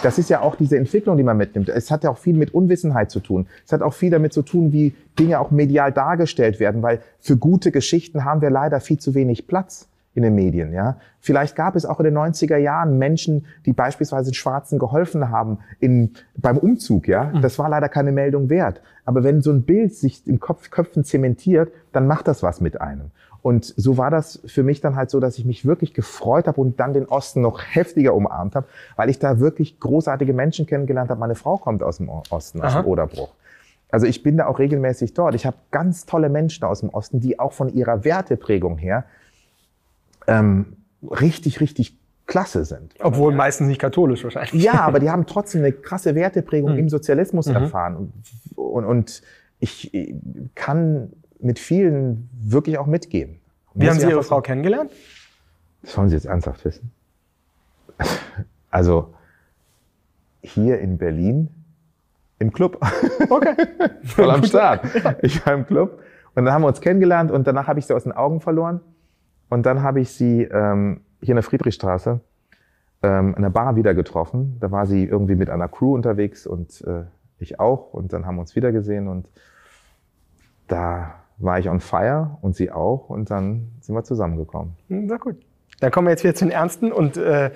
[0.04, 1.68] Das ist ja auch diese Entwicklung, die man mitnimmt.
[1.68, 3.48] Es hat ja auch viel mit Unwissenheit zu tun.
[3.66, 7.36] Es hat auch viel damit zu tun, wie Dinge auch medial dargestellt werden, weil für
[7.36, 10.98] gute Geschichten haben wir leider viel zu wenig Platz in den Medien, ja.
[11.20, 15.58] Vielleicht gab es auch in den 90er Jahren Menschen, die beispielsweise den Schwarzen geholfen haben
[15.80, 17.24] in, beim Umzug, ja.
[17.24, 17.40] Mhm.
[17.40, 18.82] Das war leider keine Meldung wert.
[19.04, 22.80] Aber wenn so ein Bild sich in Kopf, Köpfen zementiert, dann macht das was mit
[22.80, 23.10] einem.
[23.42, 26.60] Und so war das für mich dann halt so, dass ich mich wirklich gefreut habe
[26.60, 31.10] und dann den Osten noch heftiger umarmt habe, weil ich da wirklich großartige Menschen kennengelernt
[31.10, 31.18] habe.
[31.18, 32.82] Meine Frau kommt aus dem Osten, aus Aha.
[32.82, 33.34] dem Oderbruch.
[33.90, 35.34] Also ich bin da auch regelmäßig dort.
[35.34, 39.04] Ich habe ganz tolle Menschen aus dem Osten, die auch von ihrer Werteprägung her
[40.26, 42.94] ähm, richtig, richtig klasse sind.
[43.00, 44.62] Obwohl meistens nicht katholisch wahrscheinlich.
[44.62, 46.78] Ja, aber die haben trotzdem eine krasse Werteprägung mhm.
[46.78, 47.56] im Sozialismus mhm.
[47.56, 47.96] erfahren.
[47.96, 48.12] Und,
[48.56, 49.22] und, und
[49.58, 49.92] ich
[50.54, 53.40] kann mit vielen wirklich auch mitgeben.
[53.74, 54.90] Wie haben Sie Ihre Frau kennengelernt?
[55.82, 56.92] Das wollen Sie jetzt ernsthaft wissen.
[58.70, 59.14] Also
[60.40, 61.48] hier in Berlin
[62.38, 62.80] im Club.
[63.28, 63.54] Okay.
[64.02, 64.84] Voll am Start.
[65.22, 66.00] Ich war im Club
[66.34, 68.80] und dann haben wir uns kennengelernt und danach habe ich sie aus den Augen verloren.
[69.52, 72.20] Und dann habe ich sie ähm, hier in der Friedrichstraße
[73.02, 74.56] ähm, in der Bar wieder getroffen.
[74.60, 77.02] Da war sie irgendwie mit einer Crew unterwegs und äh,
[77.38, 77.92] ich auch.
[77.92, 79.28] Und dann haben wir uns wieder gesehen und
[80.68, 84.72] da war ich on fire und sie auch und dann sind wir zusammengekommen.
[84.88, 85.36] Na gut.
[85.80, 87.50] Dann kommen wir jetzt wieder zu den Ernsten und äh,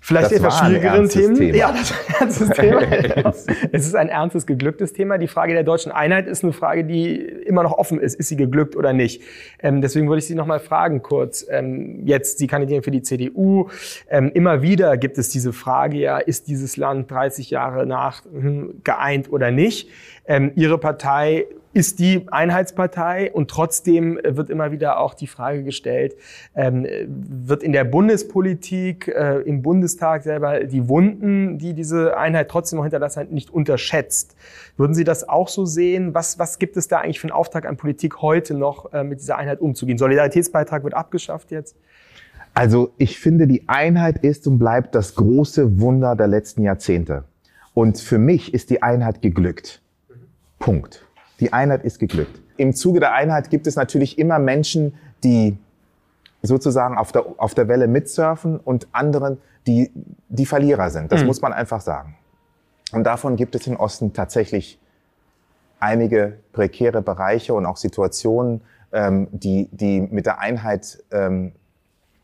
[0.00, 1.34] Vielleicht Das etwas schwierigeren Themen.
[1.34, 1.56] Thema.
[1.56, 2.80] Ja, das ist ein ernstes Thema.
[3.72, 5.18] es ist ein ernstes, geglücktes Thema.
[5.18, 8.14] Die Frage der deutschen Einheit ist eine Frage, die immer noch offen ist.
[8.14, 9.22] Ist sie geglückt oder nicht?
[9.60, 11.46] Ähm, deswegen würde ich Sie noch mal fragen kurz.
[11.50, 13.68] Ähm, jetzt, Sie kandidieren für die CDU.
[14.08, 18.80] Ähm, immer wieder gibt es diese Frage, ja, ist dieses Land 30 Jahre nach hm,
[18.84, 19.88] geeint oder nicht?
[20.26, 26.16] Ähm, Ihre Partei ist die Einheitspartei und trotzdem wird immer wieder auch die Frage gestellt,
[26.54, 32.78] ähm, wird in der Bundespolitik, äh, im Bundestag selber die Wunden, die diese Einheit trotzdem
[32.78, 34.36] noch hinterlassen hat, nicht unterschätzt.
[34.76, 36.14] Würden Sie das auch so sehen?
[36.14, 39.20] Was, was gibt es da eigentlich für einen Auftrag an Politik heute noch, äh, mit
[39.20, 39.98] dieser Einheit umzugehen?
[39.98, 41.76] Solidaritätsbeitrag wird abgeschafft jetzt?
[42.54, 47.24] Also ich finde, die Einheit ist und bleibt das große Wunder der letzten Jahrzehnte.
[47.74, 49.80] Und für mich ist die Einheit geglückt.
[50.58, 51.07] Punkt.
[51.40, 52.40] Die Einheit ist geglückt.
[52.56, 55.56] Im Zuge der Einheit gibt es natürlich immer Menschen, die
[56.42, 59.90] sozusagen auf der, auf der Welle mitsurfen und anderen, die
[60.28, 61.12] die Verlierer sind.
[61.12, 61.26] Das Mhm.
[61.26, 62.16] muss man einfach sagen.
[62.92, 64.80] Und davon gibt es im Osten tatsächlich
[65.80, 71.52] einige prekäre Bereiche und auch Situationen, ähm, die, die mit der Einheit ähm,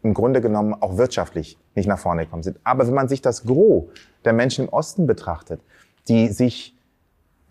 [0.03, 2.59] im Grunde genommen auch wirtschaftlich nicht nach vorne gekommen sind.
[2.65, 3.85] Aber wenn man sich das Gros
[4.25, 5.61] der Menschen im Osten betrachtet,
[6.09, 6.74] die sich,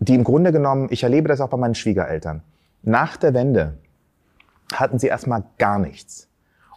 [0.08, 2.42] die im Grunde genommen, ich erlebe das auch bei meinen Schwiegereltern,
[2.82, 3.78] nach der Wende
[4.72, 6.28] hatten sie erstmal gar nichts.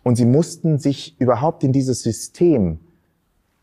[0.04, 2.80] Und sie mussten sich überhaupt in dieses System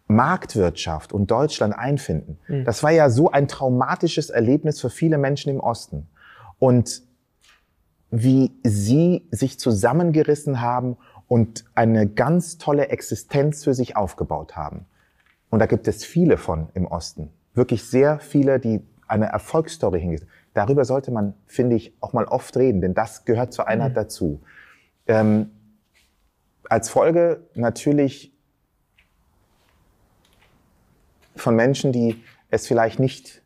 [0.07, 2.39] Marktwirtschaft und Deutschland einfinden.
[2.65, 6.07] Das war ja so ein traumatisches Erlebnis für viele Menschen im Osten.
[6.59, 7.03] Und
[8.11, 10.97] wie sie sich zusammengerissen haben
[11.27, 14.85] und eine ganz tolle Existenz für sich aufgebaut haben.
[15.51, 17.31] Und da gibt es viele von im Osten.
[17.55, 18.83] Wirklich sehr viele, die
[19.15, 20.27] eine Erfolgsstory hingeht.
[20.53, 24.43] Darüber sollte man, finde ich, auch mal oft reden, denn das gehört zur Einheit dazu.
[25.07, 25.51] Ähm,
[26.69, 28.33] als Folge natürlich
[31.37, 33.43] von Menschen, die es vielleicht nicht,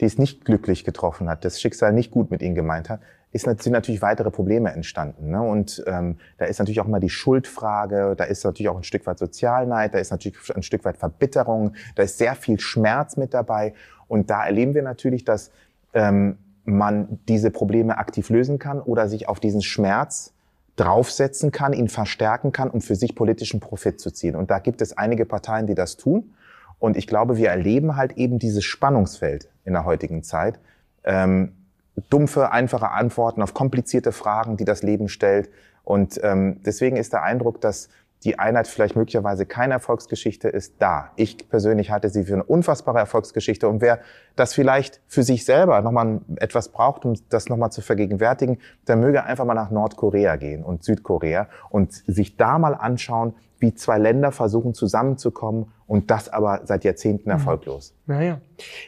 [0.00, 3.00] die es nicht glücklich getroffen hat, das Schicksal nicht gut mit ihnen gemeint hat,
[3.32, 5.30] ist, sind natürlich weitere Probleme entstanden.
[5.30, 5.40] Ne?
[5.40, 9.06] Und ähm, da ist natürlich auch immer die Schuldfrage, da ist natürlich auch ein Stück
[9.06, 13.32] weit Sozialneid, da ist natürlich ein Stück weit Verbitterung, da ist sehr viel Schmerz mit
[13.32, 13.74] dabei.
[14.10, 15.52] Und da erleben wir natürlich, dass
[15.94, 20.34] ähm, man diese Probleme aktiv lösen kann oder sich auf diesen Schmerz
[20.76, 24.34] draufsetzen kann, ihn verstärken kann, um für sich politischen Profit zu ziehen.
[24.34, 26.34] Und da gibt es einige Parteien, die das tun.
[26.80, 30.58] Und ich glaube, wir erleben halt eben dieses Spannungsfeld in der heutigen Zeit.
[31.04, 31.52] Ähm,
[32.08, 35.50] dumpfe, einfache Antworten auf komplizierte Fragen, die das Leben stellt.
[35.84, 37.88] Und ähm, deswegen ist der Eindruck, dass
[38.24, 41.10] die Einheit vielleicht möglicherweise keine Erfolgsgeschichte ist, da.
[41.16, 43.68] Ich persönlich halte sie für eine unfassbare Erfolgsgeschichte.
[43.68, 44.00] Und wer
[44.36, 49.24] das vielleicht für sich selber nochmal etwas braucht, um das nochmal zu vergegenwärtigen, der möge
[49.24, 54.32] einfach mal nach Nordkorea gehen und Südkorea und sich da mal anschauen, wie zwei Länder
[54.32, 57.94] versuchen zusammenzukommen und das aber seit Jahrzehnten erfolglos.
[58.06, 58.40] Naja,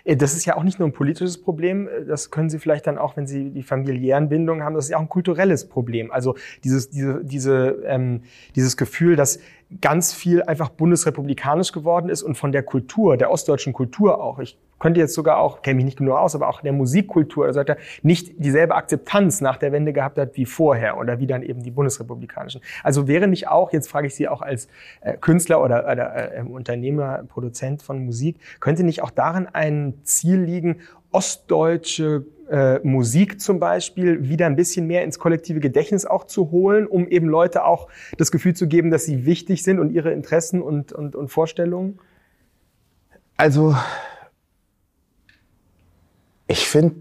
[0.04, 1.88] Äh, das ist ja auch nicht nur ein politisches Problem.
[1.88, 4.90] äh, Das können Sie vielleicht dann auch, wenn Sie die familiären Bindungen haben, das ist
[4.90, 6.10] ja auch ein kulturelles Problem.
[6.10, 8.22] Also dieses, diese, diese, ähm,
[8.54, 9.38] dieses Gefühl, dass
[9.80, 14.38] ganz viel einfach bundesrepublikanisch geworden ist und von der Kultur, der ostdeutschen Kultur auch.
[14.38, 17.60] Ich könnte jetzt sogar auch, kenne mich nicht genug aus, aber auch der Musikkultur, also
[17.60, 21.42] hat er nicht dieselbe Akzeptanz nach der Wende gehabt hat wie vorher oder wie dann
[21.42, 22.60] eben die bundesrepublikanischen.
[22.82, 24.66] Also wäre nicht auch, jetzt frage ich Sie auch als
[25.00, 30.40] äh, Künstler oder, oder äh, Unternehmer, Produzent von Musik, könnte nicht auch darin ein Ziel
[30.40, 30.80] liegen,
[31.12, 36.86] ostdeutsche äh, Musik zum Beispiel wieder ein bisschen mehr ins kollektive Gedächtnis auch zu holen,
[36.86, 37.88] um eben Leute auch
[38.18, 41.98] das Gefühl zu geben, dass sie wichtig sind und ihre Interessen und, und, und Vorstellungen?
[43.38, 43.74] Also,
[46.46, 46.96] ich finde,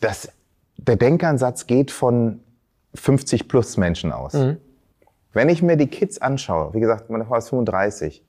[0.00, 0.32] dass
[0.76, 2.40] der Denkansatz geht von
[2.94, 4.36] 50 plus Menschen aus.
[5.32, 8.24] Wenn ich mir die Kids anschaue, wie gesagt, meine Frau ist 35,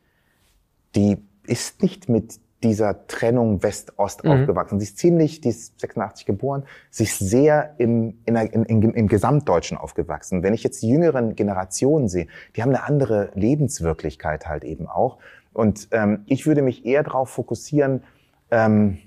[0.96, 4.80] die ist nicht mit dieser Trennung West-Ost aufgewachsen.
[4.80, 9.08] Sie ist ziemlich, die ist 86 geboren, sie ist sehr im, in in, in, im
[9.08, 10.44] Gesamtdeutschen aufgewachsen.
[10.44, 15.18] Wenn ich jetzt die jüngeren Generationen sehe, die haben eine andere Lebenswirklichkeit halt eben auch.
[15.54, 18.04] Und ähm, ich würde mich eher darauf fokussieren,
[18.52, 19.00] ähm,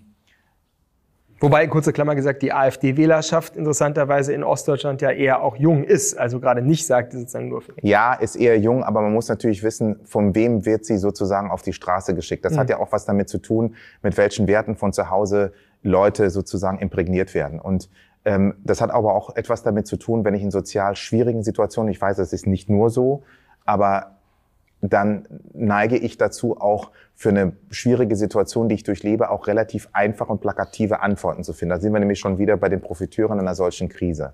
[1.42, 6.38] Wobei, kurze Klammer gesagt, die AfD-Wählerschaft interessanterweise in Ostdeutschland ja eher auch jung ist, also
[6.38, 9.98] gerade nicht sagt, sozusagen nur für ja, ist eher jung, aber man muss natürlich wissen,
[10.04, 12.44] von wem wird sie sozusagen auf die Straße geschickt.
[12.44, 15.52] Das hat ja auch was damit zu tun, mit welchen Werten von zu Hause
[15.82, 17.58] Leute sozusagen imprägniert werden.
[17.58, 17.90] Und
[18.24, 21.90] ähm, das hat aber auch etwas damit zu tun, wenn ich in sozial schwierigen Situationen,
[21.90, 23.24] ich weiß, das ist nicht nur so,
[23.64, 24.11] aber
[24.82, 30.28] dann neige ich dazu, auch für eine schwierige Situation, die ich durchlebe, auch relativ einfach
[30.28, 31.70] und plakative Antworten zu finden.
[31.70, 34.32] Da sind wir nämlich schon wieder bei den Profiteuren einer solchen Krise.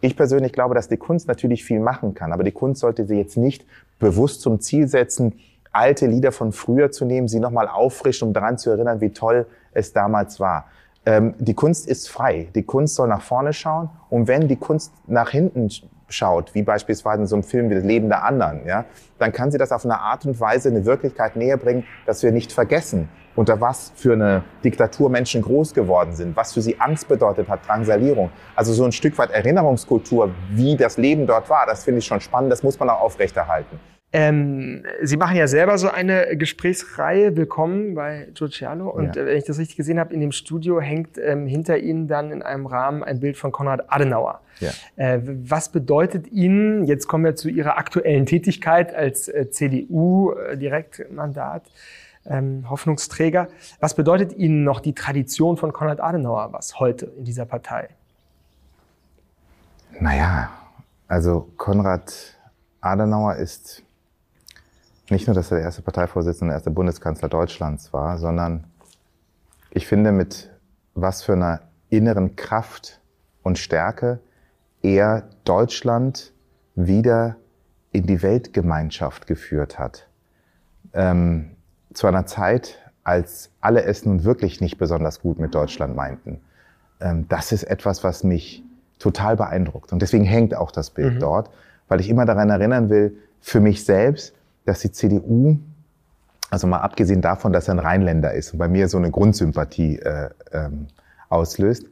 [0.00, 3.16] Ich persönlich glaube, dass die Kunst natürlich viel machen kann, aber die Kunst sollte sie
[3.16, 3.66] jetzt nicht
[3.98, 5.40] bewusst zum Ziel setzen,
[5.72, 9.46] alte Lieder von früher zu nehmen, sie nochmal auffrischen, um daran zu erinnern, wie toll
[9.72, 10.66] es damals war.
[11.06, 12.48] Ähm, die Kunst ist frei.
[12.54, 13.88] Die Kunst soll nach vorne schauen.
[14.10, 15.70] Und wenn die Kunst nach hinten
[16.08, 18.84] schaut, wie beispielsweise in so einem Film wie Das Leben der anderen, ja,
[19.18, 22.32] dann kann sie das auf eine Art und Weise eine Wirklichkeit näher bringen, dass wir
[22.32, 27.08] nicht vergessen, unter was für eine Diktatur Menschen groß geworden sind, was für sie Angst
[27.08, 28.30] bedeutet hat, Drangsalierung.
[28.56, 32.20] Also so ein Stück weit Erinnerungskultur, wie das Leben dort war, das finde ich schon
[32.20, 33.78] spannend, das muss man auch aufrechterhalten.
[34.10, 37.36] Ähm, Sie machen ja selber so eine Gesprächsreihe.
[37.36, 38.88] Willkommen bei Giugiano.
[38.88, 39.22] Und ja.
[39.22, 42.32] äh, wenn ich das richtig gesehen habe, in dem Studio hängt ähm, hinter Ihnen dann
[42.32, 44.40] in einem Rahmen ein Bild von Konrad Adenauer.
[44.60, 44.70] Ja.
[44.96, 51.64] Äh, was bedeutet Ihnen, jetzt kommen wir zu Ihrer aktuellen Tätigkeit als äh, CDU-Direktmandat,
[52.26, 57.44] ähm, Hoffnungsträger, was bedeutet Ihnen noch die Tradition von Konrad Adenauer was heute in dieser
[57.44, 57.90] Partei?
[60.00, 60.48] Naja,
[61.08, 62.38] also Konrad
[62.80, 63.82] Adenauer ist
[65.10, 68.64] nicht nur, dass er der erste Parteivorsitzende und der erste Bundeskanzler Deutschlands war, sondern
[69.70, 70.50] ich finde, mit
[70.94, 73.00] was für einer inneren Kraft
[73.42, 74.20] und Stärke
[74.82, 76.32] er Deutschland
[76.74, 77.36] wieder
[77.92, 80.06] in die Weltgemeinschaft geführt hat.
[80.92, 81.56] Ähm,
[81.92, 86.40] zu einer Zeit, als alle es nun wirklich nicht besonders gut mit Deutschland meinten.
[87.00, 88.62] Ähm, das ist etwas, was mich
[88.98, 89.92] total beeindruckt.
[89.92, 91.20] Und deswegen hängt auch das Bild mhm.
[91.20, 91.50] dort,
[91.88, 94.34] weil ich immer daran erinnern will, für mich selbst,
[94.68, 95.58] dass die CDU,
[96.50, 99.98] also mal abgesehen davon, dass er ein Rheinländer ist und bei mir so eine Grundsympathie
[99.98, 100.88] äh, ähm,
[101.28, 101.86] auslöst,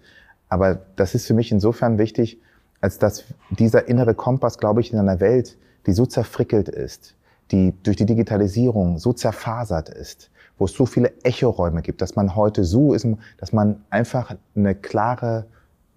[0.49, 2.41] aber das ist für mich insofern wichtig,
[2.81, 7.17] als dass dieser innere Kompass, glaube ich, in einer Welt, die so zerfrickelt ist,
[7.51, 12.37] die durch die Digitalisierung so zerfasert ist, wo es so viele Echoräume gibt, dass man
[12.37, 13.07] heute so ist,
[13.39, 15.47] dass man einfach eine klare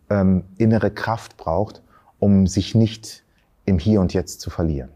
[0.09, 1.81] ähm, innere Kraft braucht,
[2.19, 3.23] um sich nicht
[3.65, 4.89] im Hier und Jetzt zu verlieren.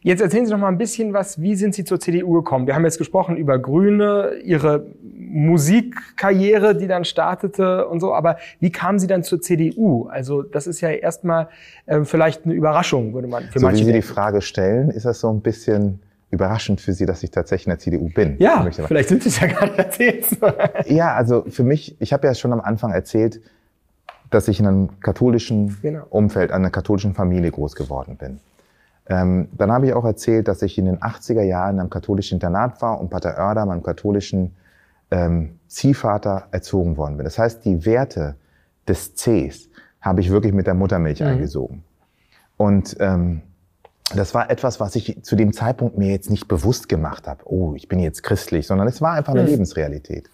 [0.00, 1.40] Jetzt erzählen Sie noch mal ein bisschen was.
[1.40, 2.66] Wie sind Sie zur CDU gekommen?
[2.66, 8.14] Wir haben jetzt gesprochen über Grüne, Ihre Musikkarriere, die dann startete und so.
[8.14, 10.06] Aber wie kamen Sie dann zur CDU?
[10.06, 11.48] Also das ist ja erstmal
[11.86, 14.06] äh, vielleicht eine Überraschung, würde man für so manche wie Sie denken.
[14.06, 16.00] die Frage stellen, ist das so ein bisschen
[16.30, 18.36] überraschend für Sie, dass ich tatsächlich in der CDU bin.
[18.38, 20.26] Ja, vielleicht sind Sie es ja gar nicht erzählt.
[20.86, 23.40] ja, also für mich, ich habe ja schon am Anfang erzählt,
[24.30, 26.04] dass ich in einem katholischen genau.
[26.10, 28.40] Umfeld, einer katholischen Familie groß geworden bin.
[29.08, 32.82] Ähm, dann habe ich auch erzählt, dass ich in den 80er Jahren einem katholischen Internat
[32.82, 34.56] war und Pater Oerder, meinem katholischen
[35.10, 37.24] ähm, Ziehvater, erzogen worden bin.
[37.24, 38.34] Das heißt, die Werte
[38.88, 39.68] des Cs
[40.00, 41.26] habe ich wirklich mit der Muttermilch mhm.
[41.26, 41.84] eingesogen.
[42.56, 43.42] Und ähm,
[44.14, 47.42] das war etwas, was ich zu dem Zeitpunkt mir jetzt nicht bewusst gemacht habe.
[47.44, 49.48] Oh, ich bin jetzt christlich, sondern es war einfach eine mhm.
[49.48, 50.30] Lebensrealität.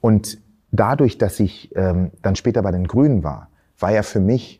[0.00, 0.38] Und
[0.70, 4.59] dadurch, dass ich ähm, dann später bei den Grünen war, war ja für mich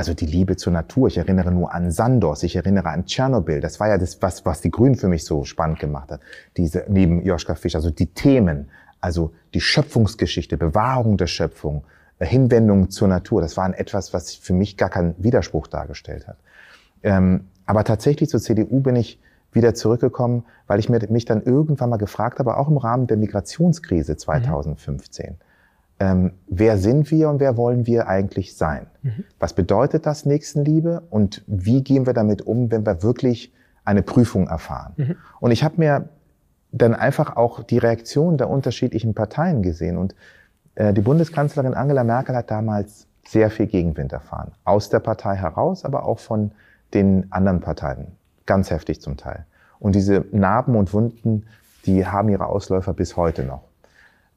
[0.00, 1.08] also die Liebe zur Natur.
[1.08, 3.60] Ich erinnere nur an Sandos, ich erinnere an Tschernobyl.
[3.60, 6.20] Das war ja das, was, was die Grünen für mich so spannend gemacht hat.
[6.56, 8.70] Diese, neben Joschka Fisch, also die Themen,
[9.02, 11.84] also die Schöpfungsgeschichte, Bewahrung der Schöpfung,
[12.18, 13.42] äh, Hinwendung zur Natur.
[13.42, 16.38] Das war etwas, was für mich gar keinen Widerspruch dargestellt hat.
[17.02, 19.20] Ähm, aber tatsächlich zur CDU bin ich
[19.52, 23.18] wieder zurückgekommen, weil ich mir, mich dann irgendwann mal gefragt habe, auch im Rahmen der
[23.18, 25.32] Migrationskrise 2015.
[25.32, 25.49] Mhm
[26.00, 28.86] ähm, wer sind wir und wer wollen wir eigentlich sein?
[29.02, 29.24] Mhm.
[29.38, 33.52] Was bedeutet das Nächstenliebe und wie gehen wir damit um, wenn wir wirklich
[33.84, 34.94] eine Prüfung erfahren?
[34.96, 35.16] Mhm.
[35.40, 36.08] Und ich habe mir
[36.72, 40.14] dann einfach auch die Reaktion der unterschiedlichen Parteien gesehen und
[40.74, 44.52] äh, die Bundeskanzlerin Angela Merkel hat damals sehr viel Gegenwind erfahren.
[44.64, 46.52] Aus der Partei heraus, aber auch von
[46.94, 48.12] den anderen Parteien.
[48.46, 49.44] Ganz heftig zum Teil.
[49.78, 51.46] Und diese Narben und Wunden,
[51.84, 53.64] die haben ihre Ausläufer bis heute noch.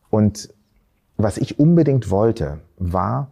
[0.09, 0.53] Und
[1.17, 3.29] was ich unbedingt wollte, war,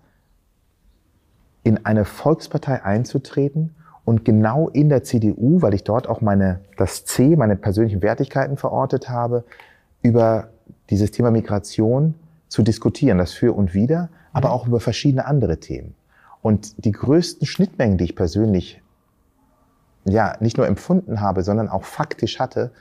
[1.63, 7.06] in eine Volkspartei einzutreten und genau in der CDU, weil ich dort auch meine, das
[7.06, 9.44] C, meine persönlichen Wertigkeiten verortet habe,
[10.02, 10.50] über
[10.89, 12.15] dieses Thema Migration
[12.48, 14.54] zu diskutieren, das für und wider, aber mhm.
[14.54, 15.96] auch über verschiedene andere Themen.
[16.41, 18.82] Und die größten Schnittmengen, die ich persönlich
[20.06, 22.72] ja nicht nur empfunden habe, sondern auch faktisch hatte,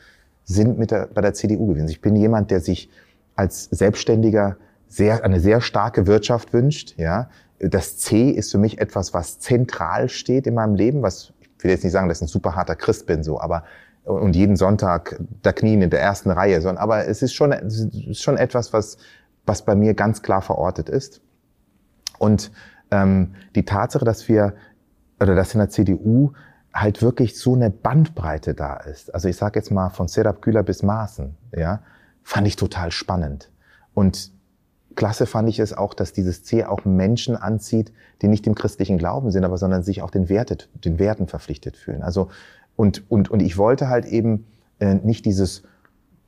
[0.45, 1.89] sind mit der, bei der CDU gewesen.
[1.89, 2.91] Ich bin jemand, der sich
[3.37, 4.57] als Selbstständiger
[4.91, 6.99] sehr, eine sehr starke Wirtschaft wünscht.
[6.99, 11.03] Ja, das C ist für mich etwas, was zentral steht in meinem Leben.
[11.03, 13.65] Was ich will jetzt nicht sagen, dass ich ein super harter Christ bin, so, aber
[14.05, 17.81] und jeden Sonntag da knien in der ersten Reihe, sondern aber es ist schon, es
[17.81, 18.97] ist schon etwas, was
[19.47, 21.21] was bei mir ganz klar verortet ist.
[22.19, 22.51] Und
[22.91, 24.55] ähm, die Tatsache, dass wir
[25.21, 26.33] oder dass in der CDU
[26.73, 29.13] halt wirklich so eine Bandbreite da ist.
[29.13, 31.83] Also ich sage jetzt mal von Serap Kühler bis Maaßen, ja,
[32.23, 33.51] fand ich total spannend.
[33.93, 34.33] Und
[35.01, 37.91] klasse fand ich es auch, dass dieses C auch Menschen anzieht,
[38.21, 41.79] die nicht im christlichen Glauben sind, aber sondern sich auch den, Werte, den Werten verpflichtet
[41.79, 42.03] fühlen.
[42.03, 42.29] Also
[42.77, 44.45] und, und, und ich wollte halt eben
[44.79, 45.63] äh, nicht dieses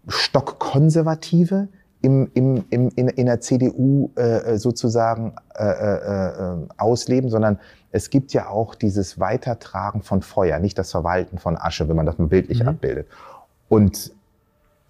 [0.09, 1.69] Stockkonservative
[2.01, 7.59] im, im, im, in, in der CDU äh, sozusagen äh, äh, äh, ausleben, sondern
[7.91, 12.07] es gibt ja auch dieses Weitertragen von Feuer, nicht das Verwalten von Asche, wenn man
[12.07, 12.69] das mal bildlich mhm.
[12.69, 13.07] abbildet.
[13.69, 14.13] Und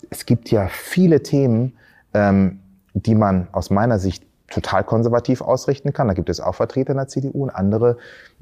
[0.09, 1.73] es gibt ja viele Themen,
[2.15, 2.61] ähm,
[2.95, 6.09] die man aus meiner Sicht total konservativ ausrichten kann.
[6.09, 7.97] Da gibt es auch Vertreter in der CDU und andere,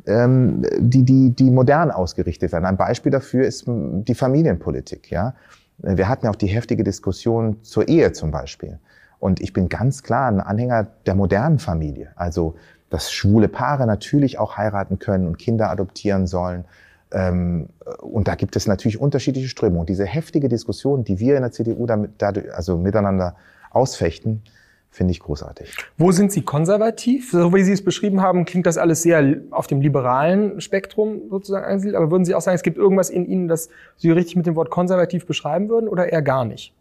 [0.07, 2.65] ähm, die, die, die modern ausgerichtet werden.
[2.65, 5.11] Ein Beispiel dafür ist die Familienpolitik.
[5.11, 5.35] Ja?
[5.79, 8.79] Wir hatten ja auch die heftige Diskussion zur Ehe zum Beispiel.
[9.21, 12.11] Und ich bin ganz klar ein Anhänger der modernen Familie.
[12.17, 12.55] Also,
[12.89, 16.65] dass schwule Paare natürlich auch heiraten können und Kinder adoptieren sollen.
[17.13, 17.69] Ähm,
[18.01, 19.87] und da gibt es natürlich unterschiedliche Strömungen.
[19.87, 23.37] Diese heftige Diskussion, die wir in der CDU damit, dadurch, also miteinander
[23.71, 24.43] ausfechten,
[24.91, 25.75] finde ich großartig.
[25.97, 27.31] Wo sind Sie konservativ?
[27.31, 31.65] So wie Sie es beschrieben haben, klingt das alles sehr auf dem liberalen Spektrum sozusagen
[31.65, 31.97] angesiedelt.
[31.97, 34.57] Aber würden Sie auch sagen, es gibt irgendwas in Ihnen, das Sie richtig mit dem
[34.57, 36.75] Wort konservativ beschreiben würden oder eher gar nicht?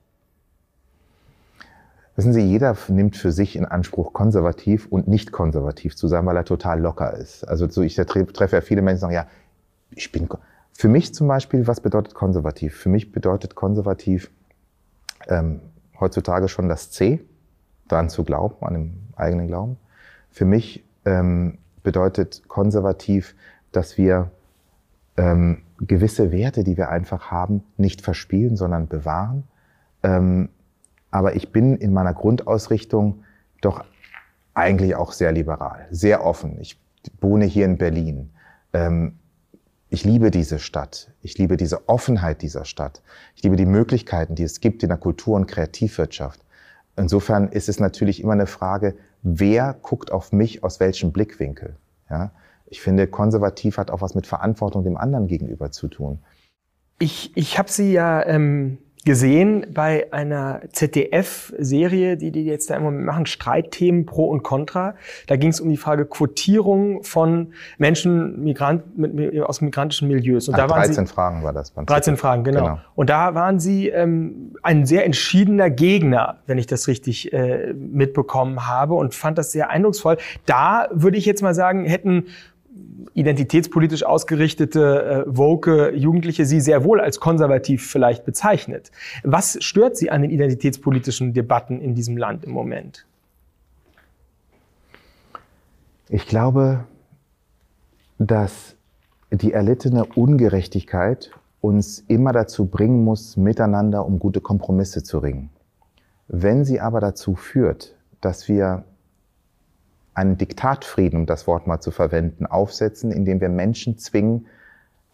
[2.16, 6.36] Wissen Sie, jeder nimmt für sich in Anspruch, konservativ und nicht konservativ zu sein, weil
[6.36, 7.48] er total locker ist.
[7.48, 9.28] Also so, ich treffe ja viele Menschen, die sagen, ja,
[9.92, 10.28] ich bin,
[10.74, 12.76] für mich zum Beispiel, was bedeutet konservativ?
[12.76, 14.32] Für mich bedeutet konservativ
[15.28, 15.62] ähm,
[16.00, 17.20] heutzutage schon das C,
[17.88, 19.78] daran zu glauben, an dem eigenen Glauben.
[20.32, 23.36] Für mich ähm, bedeutet konservativ,
[23.72, 24.32] dass wir
[25.18, 29.44] ähm, gewisse Werte, die wir einfach haben, nicht verspielen, sondern bewahren.
[30.04, 30.50] Ähm,
[31.12, 33.24] aber ich bin in meiner Grundausrichtung
[33.62, 33.84] doch
[34.54, 36.60] eigentlich auch sehr liberal, sehr offen.
[36.60, 36.80] Ich
[37.22, 38.30] wohne hier in Berlin.
[38.74, 39.19] Ähm,
[39.90, 41.12] ich liebe diese Stadt.
[41.22, 43.02] Ich liebe diese Offenheit dieser Stadt.
[43.36, 46.42] Ich liebe die Möglichkeiten, die es gibt in der Kultur- und Kreativwirtschaft.
[46.96, 51.76] Insofern ist es natürlich immer eine Frage, wer guckt auf mich aus welchem Blickwinkel.
[52.10, 52.32] Ja?
[52.68, 56.20] Ich finde, konservativ hat auch was mit Verantwortung dem anderen gegenüber zu tun.
[57.00, 62.84] Ich, ich habe Sie ja ähm, gesehen bei einer ZDF-Serie, die die jetzt da im
[62.84, 64.96] Moment machen, Streitthemen pro und contra.
[65.28, 70.50] Da ging es um die Frage Quotierung von Menschen Migrant, mit, aus migrantischen Milieus.
[70.50, 71.72] Und Ach, da waren 13 Sie, Fragen war das.
[71.72, 72.22] Beim 13 ZDF.
[72.22, 72.60] Fragen, genau.
[72.60, 72.80] genau.
[72.96, 78.68] Und da waren Sie ähm, ein sehr entschiedener Gegner, wenn ich das richtig äh, mitbekommen
[78.68, 80.18] habe und fand das sehr eindrucksvoll.
[80.46, 82.26] Da würde ich jetzt mal sagen, hätten
[83.14, 88.92] identitätspolitisch ausgerichtete, äh, woke Jugendliche Sie sehr wohl als konservativ vielleicht bezeichnet.
[89.24, 93.06] Was stört Sie an den identitätspolitischen Debatten in diesem Land im Moment?
[96.08, 96.86] Ich glaube,
[98.18, 98.76] dass
[99.32, 105.50] die erlittene Ungerechtigkeit uns immer dazu bringen muss, miteinander um gute Kompromisse zu ringen.
[106.28, 108.86] Wenn sie aber dazu führt, dass wir
[110.20, 114.48] einen Diktatfrieden, um das Wort mal zu verwenden, aufsetzen, indem wir Menschen zwingen,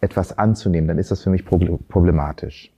[0.00, 2.72] etwas anzunehmen, dann ist das für mich problematisch.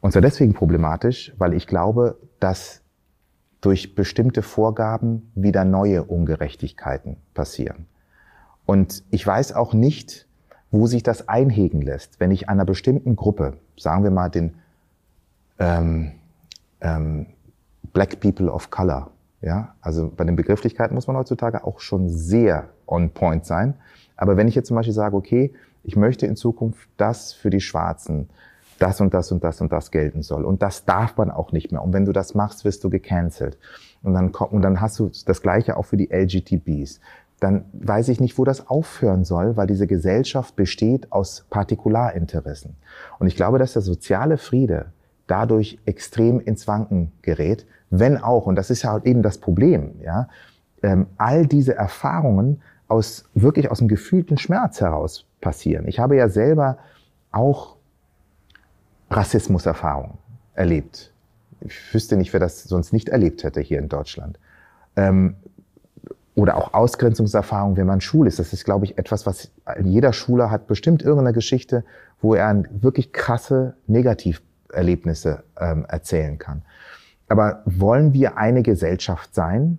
[0.00, 2.82] Und zwar deswegen problematisch, weil ich glaube, dass
[3.60, 7.86] durch bestimmte Vorgaben wieder neue Ungerechtigkeiten passieren.
[8.64, 10.26] Und ich weiß auch nicht,
[10.70, 14.54] wo sich das einhegen lässt, wenn ich einer bestimmten Gruppe, sagen wir mal den
[15.58, 16.12] ähm,
[16.80, 17.26] ähm,
[17.92, 19.10] Black People of Color,
[19.40, 23.74] ja, also bei den Begrifflichkeiten muss man heutzutage auch schon sehr on point sein.
[24.16, 25.52] Aber wenn ich jetzt zum Beispiel sage, okay,
[25.84, 28.28] ich möchte in Zukunft das für die Schwarzen,
[28.78, 30.44] das und das und das und das gelten soll.
[30.44, 31.82] Und das darf man auch nicht mehr.
[31.82, 33.58] Und wenn du das machst, wirst du gecancelt.
[34.02, 37.00] Und dann, und dann hast du das Gleiche auch für die LGTBs.
[37.40, 42.76] Dann weiß ich nicht, wo das aufhören soll, weil diese Gesellschaft besteht aus Partikularinteressen.
[43.18, 44.86] Und ich glaube, dass der soziale Friede
[45.26, 50.00] dadurch extrem ins Wanken gerät, wenn auch, und das ist ja halt eben das Problem,
[50.02, 50.28] ja,
[50.82, 55.86] ähm, all diese Erfahrungen aus wirklich aus dem gefühlten Schmerz heraus passieren.
[55.88, 56.78] Ich habe ja selber
[57.32, 57.76] auch
[59.10, 60.18] Rassismuserfahrungen
[60.54, 61.12] erlebt.
[61.60, 64.38] Ich wüsste nicht, wer das sonst nicht erlebt hätte hier in Deutschland.
[64.96, 65.36] Ähm,
[66.34, 68.38] oder auch Ausgrenzungserfahrungen, wenn man schul ist.
[68.38, 69.50] Das ist, glaube ich, etwas, was
[69.82, 71.84] jeder Schüler hat bestimmt irgendeine Geschichte,
[72.20, 76.62] wo er wirklich krasse Negativerlebnisse ähm, erzählen kann.
[77.28, 79.78] Aber wollen wir eine Gesellschaft sein,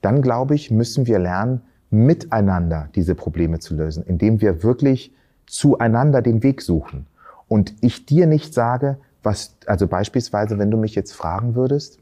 [0.00, 5.12] dann glaube ich, müssen wir lernen, miteinander diese Probleme zu lösen, indem wir wirklich
[5.46, 7.06] zueinander den Weg suchen.
[7.48, 11.98] Und ich dir nicht sage, was, also beispielsweise, wenn du mich jetzt fragen würdest,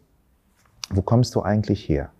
[0.90, 2.10] wo kommst du eigentlich her?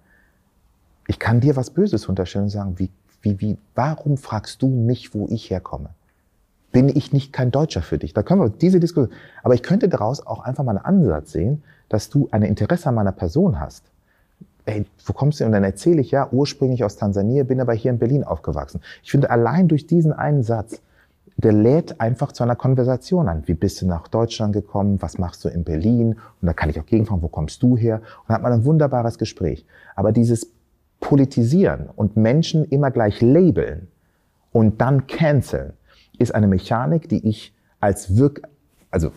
[1.09, 5.15] Ich kann dir was Böses unterstellen und sagen, wie, wie, wie, warum fragst du mich,
[5.15, 5.91] wo ich herkomme?
[6.71, 8.15] Bin ich nicht kein Deutscher für dich?
[8.15, 9.15] Da können wir diese Diskussion.
[9.43, 11.63] Aber ich könnte daraus auch einfach mal einen Ansatz sehen,
[11.93, 13.85] dass du ein Interesse an meiner Person hast.
[14.65, 15.45] Ey, wo kommst du?
[15.45, 18.81] Und dann erzähle ich ja ursprünglich aus Tansania, bin aber hier in Berlin aufgewachsen.
[19.03, 20.81] Ich finde, allein durch diesen einen Satz
[21.37, 23.43] der lädt einfach zu einer Konversation an.
[23.47, 25.01] Wie bist du nach Deutschland gekommen?
[25.01, 26.17] Was machst du in Berlin?
[26.41, 27.97] Und da kann ich auch gegenfragen, wo kommst du her?
[27.97, 29.65] Und dann hat man ein wunderbares Gespräch.
[29.97, 30.51] Aber dieses
[31.01, 33.89] Politisieren und Menschen immer gleich labeln
[34.53, 35.73] und dann canceln,
[36.19, 38.43] ist eine Mechanik, die ich als wirk,
[38.91, 39.11] also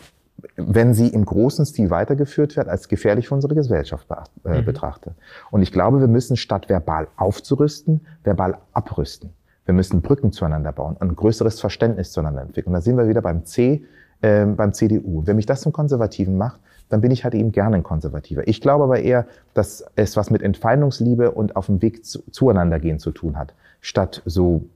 [0.56, 4.06] wenn sie im großen Stil weitergeführt wird, als gefährlich für unsere Gesellschaft
[4.44, 4.64] äh, mhm.
[4.64, 5.14] betrachte.
[5.50, 9.30] Und ich glaube, wir müssen statt verbal aufzurüsten, verbal abrüsten.
[9.64, 12.68] Wir müssen Brücken zueinander bauen, ein größeres Verständnis zueinander entwickeln.
[12.68, 13.84] Und da sind wir wieder beim C,
[14.20, 15.22] äh, beim CDU.
[15.26, 18.46] Wenn mich das zum Konservativen macht, dann bin ich halt eben gerne ein Konservativer.
[18.46, 22.78] Ich glaube aber eher, dass es was mit Entfeindungsliebe und auf dem Weg zu, zueinander
[22.78, 24.66] gehen zu tun hat, statt so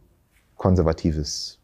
[0.57, 1.60] konservatives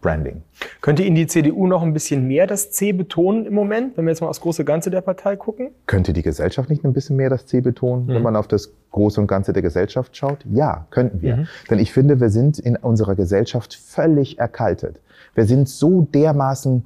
[0.00, 0.42] Branding.
[0.80, 4.10] Könnte Ihnen die CDU noch ein bisschen mehr das C betonen im Moment, wenn wir
[4.10, 5.70] jetzt mal aufs große Ganze der Partei gucken?
[5.86, 8.14] Könnte die Gesellschaft nicht ein bisschen mehr das C betonen, mhm.
[8.14, 10.44] wenn man auf das große und Ganze der Gesellschaft schaut?
[10.50, 11.36] Ja, könnten wir.
[11.36, 11.48] Mhm.
[11.68, 15.00] Denn ich finde, wir sind in unserer Gesellschaft völlig erkaltet.
[15.34, 16.84] Wir sind so dermaßen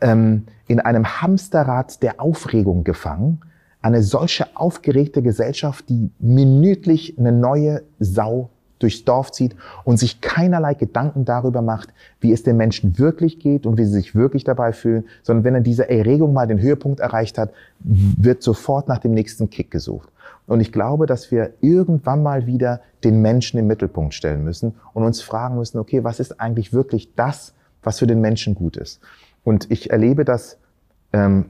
[0.00, 3.40] ähm, in einem Hamsterrad der Aufregung gefangen.
[3.80, 8.50] Eine solche aufgeregte Gesellschaft, die minütlich eine neue Sau
[8.82, 13.66] durchs Dorf zieht und sich keinerlei Gedanken darüber macht, wie es den Menschen wirklich geht
[13.66, 17.00] und wie sie sich wirklich dabei fühlen, sondern wenn er diese Erregung mal den Höhepunkt
[17.00, 20.08] erreicht hat, wird sofort nach dem nächsten Kick gesucht.
[20.46, 25.04] Und ich glaube, dass wir irgendwann mal wieder den Menschen im Mittelpunkt stellen müssen und
[25.04, 29.00] uns fragen müssen, okay, was ist eigentlich wirklich das, was für den Menschen gut ist?
[29.44, 30.58] Und ich erlebe das
[31.12, 31.46] ähm,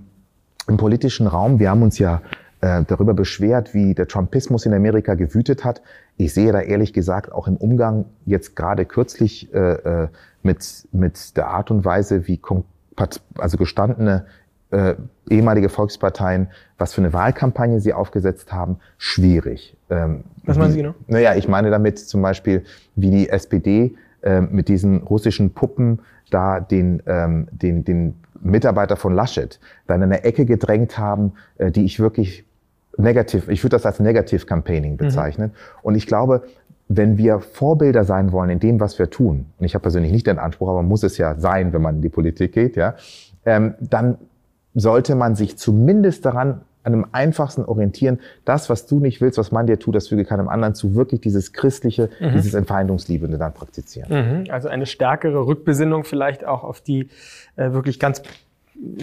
[0.68, 1.58] im politischen Raum.
[1.58, 2.22] Wir haben uns ja
[2.60, 5.82] äh, darüber beschwert, wie der Trumpismus in Amerika gewütet hat.
[6.24, 9.58] Ich sehe da ehrlich gesagt auch im Umgang jetzt gerade kürzlich äh,
[10.04, 10.08] äh
[10.44, 12.40] mit, mit der Art und Weise, wie
[13.38, 14.26] also gestandene
[14.70, 14.94] äh,
[15.30, 16.48] ehemalige Volksparteien,
[16.78, 19.76] was für eine Wahlkampagne sie aufgesetzt haben, schwierig.
[19.88, 20.94] Ähm, was meinen Sie genau?
[21.06, 22.64] Naja, ich meine damit zum Beispiel,
[22.96, 26.00] wie die SPD äh, mit diesen russischen Puppen
[26.30, 31.70] da den, ähm, den, den Mitarbeiter von Laschet da in eine Ecke gedrängt haben, äh,
[31.70, 32.44] die ich wirklich
[32.96, 34.96] negativ, ich würde das als Negative Campaigning mhm.
[34.98, 35.48] bezeichnen.
[35.48, 35.78] Mhm.
[35.82, 36.42] Und ich glaube,
[36.88, 40.26] wenn wir Vorbilder sein wollen in dem, was wir tun, und ich habe persönlich nicht
[40.26, 42.94] den Anspruch, aber muss es ja sein, wenn man in die Politik geht, ja,
[43.44, 44.18] ähm, dann
[44.74, 49.52] sollte man sich zumindest daran an dem einfachsten orientieren, das, was du nicht willst, was
[49.52, 52.32] man dir tut, das füge keinem anderen zu, wirklich dieses christliche, mhm.
[52.32, 54.10] dieses Entfeindungsliebende dann praktizieren.
[54.10, 54.50] Mhm.
[54.50, 57.08] Also eine stärkere Rückbesinnung vielleicht auch auf die
[57.56, 58.22] äh, wirklich ganz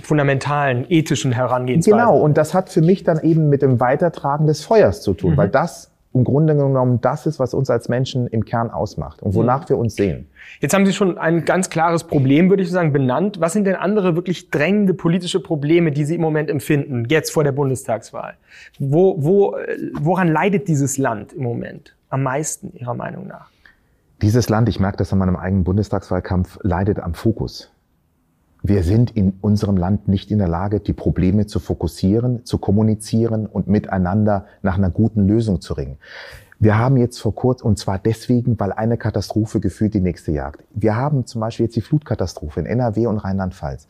[0.03, 1.97] fundamentalen ethischen Herangehensweisen.
[1.97, 5.33] Genau, und das hat für mich dann eben mit dem Weitertragen des Feuers zu tun,
[5.33, 5.37] mhm.
[5.37, 9.35] weil das im Grunde genommen das ist, was uns als Menschen im Kern ausmacht und
[9.35, 9.69] wonach mhm.
[9.69, 10.27] wir uns sehen.
[10.59, 13.39] Jetzt haben Sie schon ein ganz klares Problem, würde ich sagen, benannt.
[13.39, 17.43] Was sind denn andere wirklich drängende politische Probleme, die Sie im Moment empfinden, jetzt vor
[17.43, 18.35] der Bundestagswahl?
[18.79, 19.55] Wo, wo,
[19.93, 23.51] woran leidet dieses Land im Moment am meisten, Ihrer Meinung nach?
[24.21, 27.71] Dieses Land, ich merke das an meinem eigenen Bundestagswahlkampf, leidet am Fokus.
[28.61, 33.45] Wir sind in unserem Land nicht in der Lage, die Probleme zu fokussieren, zu kommunizieren
[33.45, 35.97] und miteinander nach einer guten Lösung zu ringen.
[36.61, 40.61] Wir haben jetzt vor kurzem, und zwar deswegen, weil eine Katastrophe gefühlt die nächste jagt.
[40.71, 43.87] Wir haben zum Beispiel jetzt die Flutkatastrophe in NRW und Rheinland-Pfalz.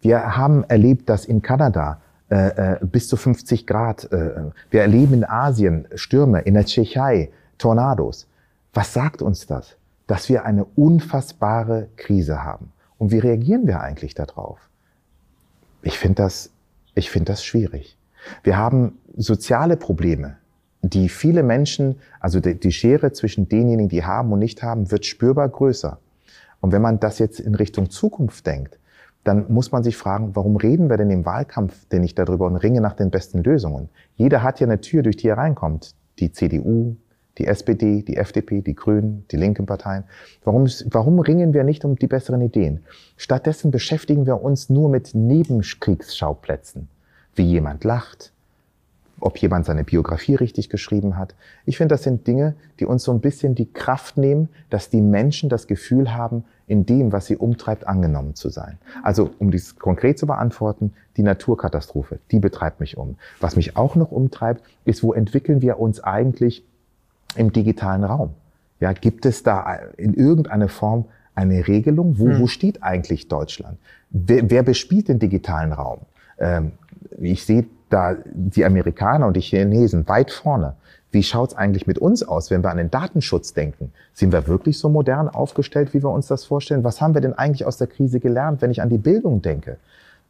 [0.00, 2.00] Wir haben erlebt, dass in Kanada
[2.30, 4.30] äh, äh bis zu 50 Grad, äh,
[4.70, 8.28] wir erleben in Asien Stürme, in der Tschechei Tornados.
[8.72, 9.76] Was sagt uns das?
[10.06, 12.72] Dass wir eine unfassbare Krise haben.
[13.02, 14.70] Und wie reagieren wir eigentlich darauf?
[15.82, 16.50] Ich finde das,
[16.94, 17.98] ich finde das schwierig.
[18.44, 20.36] Wir haben soziale Probleme,
[20.82, 25.48] die viele Menschen, also die Schere zwischen denjenigen, die haben und nicht haben, wird spürbar
[25.48, 25.98] größer.
[26.60, 28.78] Und wenn man das jetzt in Richtung Zukunft denkt,
[29.24, 32.54] dann muss man sich fragen, warum reden wir denn im Wahlkampf denn nicht darüber und
[32.54, 33.88] ringen nach den besten Lösungen?
[34.14, 35.96] Jeder hat ja eine Tür, durch die er reinkommt.
[36.20, 36.94] Die CDU,
[37.38, 40.04] die SPD, die FDP, die Grünen, die linken Parteien.
[40.44, 42.80] Warum, warum ringen wir nicht um die besseren Ideen?
[43.16, 46.88] Stattdessen beschäftigen wir uns nur mit Nebenkriegsschauplätzen,
[47.34, 48.32] wie jemand lacht,
[49.22, 51.34] ob jemand seine Biografie richtig geschrieben hat.
[51.64, 55.00] Ich finde, das sind Dinge, die uns so ein bisschen die Kraft nehmen, dass die
[55.00, 58.78] Menschen das Gefühl haben, in dem, was sie umtreibt, angenommen zu sein.
[59.02, 63.16] Also, um dies konkret zu beantworten, die Naturkatastrophe, die betreibt mich um.
[63.40, 66.64] Was mich auch noch umtreibt, ist, wo entwickeln wir uns eigentlich
[67.36, 68.30] im digitalen Raum?
[68.80, 71.04] Ja, gibt es da in irgendeiner Form
[71.34, 72.18] eine Regelung?
[72.18, 72.40] Wo, hm.
[72.40, 73.78] wo steht eigentlich Deutschland?
[74.10, 76.00] Wer, wer bespielt den digitalen Raum?
[76.38, 76.72] Ähm,
[77.18, 80.74] ich sehe da die Amerikaner und die Chinesen weit vorne.
[81.10, 83.92] Wie schaut's eigentlich mit uns aus, wenn wir an den Datenschutz denken?
[84.14, 86.84] Sind wir wirklich so modern aufgestellt, wie wir uns das vorstellen?
[86.84, 89.76] Was haben wir denn eigentlich aus der Krise gelernt, wenn ich an die Bildung denke?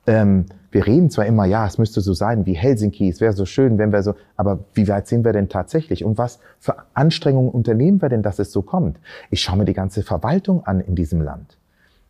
[0.07, 3.44] Ähm, wir reden zwar immer, ja, es müsste so sein wie Helsinki, es wäre so
[3.44, 6.05] schön, wenn wir so, aber wie weit sind wir denn tatsächlich?
[6.05, 8.98] Und was für Anstrengungen unternehmen wir denn, dass es so kommt?
[9.30, 11.57] Ich schaue mir die ganze Verwaltung an in diesem Land.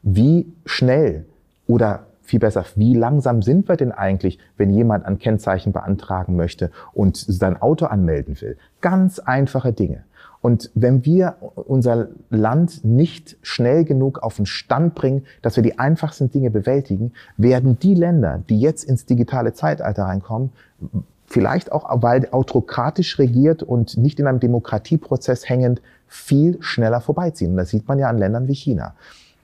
[0.03, 1.25] wie schnell
[1.67, 6.71] oder viel besser, wie langsam sind wir denn eigentlich, wenn jemand ein Kennzeichen beantragen möchte
[6.93, 8.57] und sein Auto anmelden will?
[8.81, 10.05] Ganz einfache Dinge.
[10.41, 15.79] Und wenn wir unser Land nicht schnell genug auf den Stand bringen, dass wir die
[15.79, 20.51] einfachsten Dinge bewältigen, werden die Länder, die jetzt ins digitale Zeitalter reinkommen,
[21.27, 27.53] vielleicht auch, weil autokratisch regiert und nicht in einem Demokratieprozess hängend, viel schneller vorbeiziehen.
[27.53, 28.95] Und das sieht man ja an Ländern wie China.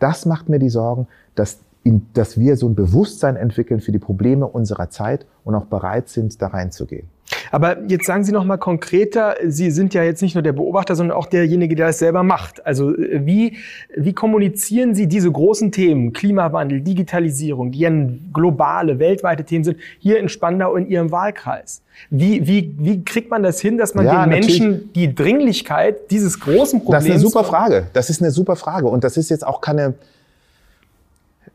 [0.00, 3.98] Das macht mir die Sorgen, dass in, dass wir so ein Bewusstsein entwickeln für die
[3.98, 7.08] Probleme unserer Zeit und auch bereit sind, da reinzugehen.
[7.50, 10.96] Aber jetzt sagen Sie noch mal konkreter, Sie sind ja jetzt nicht nur der Beobachter,
[10.96, 12.64] sondern auch derjenige, der es selber macht.
[12.66, 13.56] Also äh, wie,
[13.96, 17.90] wie kommunizieren Sie diese großen Themen, Klimawandel, Digitalisierung, die ja
[18.32, 21.82] globale, weltweite Themen sind, hier in Spandau in Ihrem Wahlkreis?
[22.10, 26.40] Wie, wie, wie kriegt man das hin, dass man ja, den Menschen die Dringlichkeit dieses
[26.40, 27.04] großen Problems...
[27.04, 27.86] Das ist eine super Frage.
[27.92, 28.88] Das ist eine super Frage.
[28.88, 29.94] Und das ist jetzt auch keine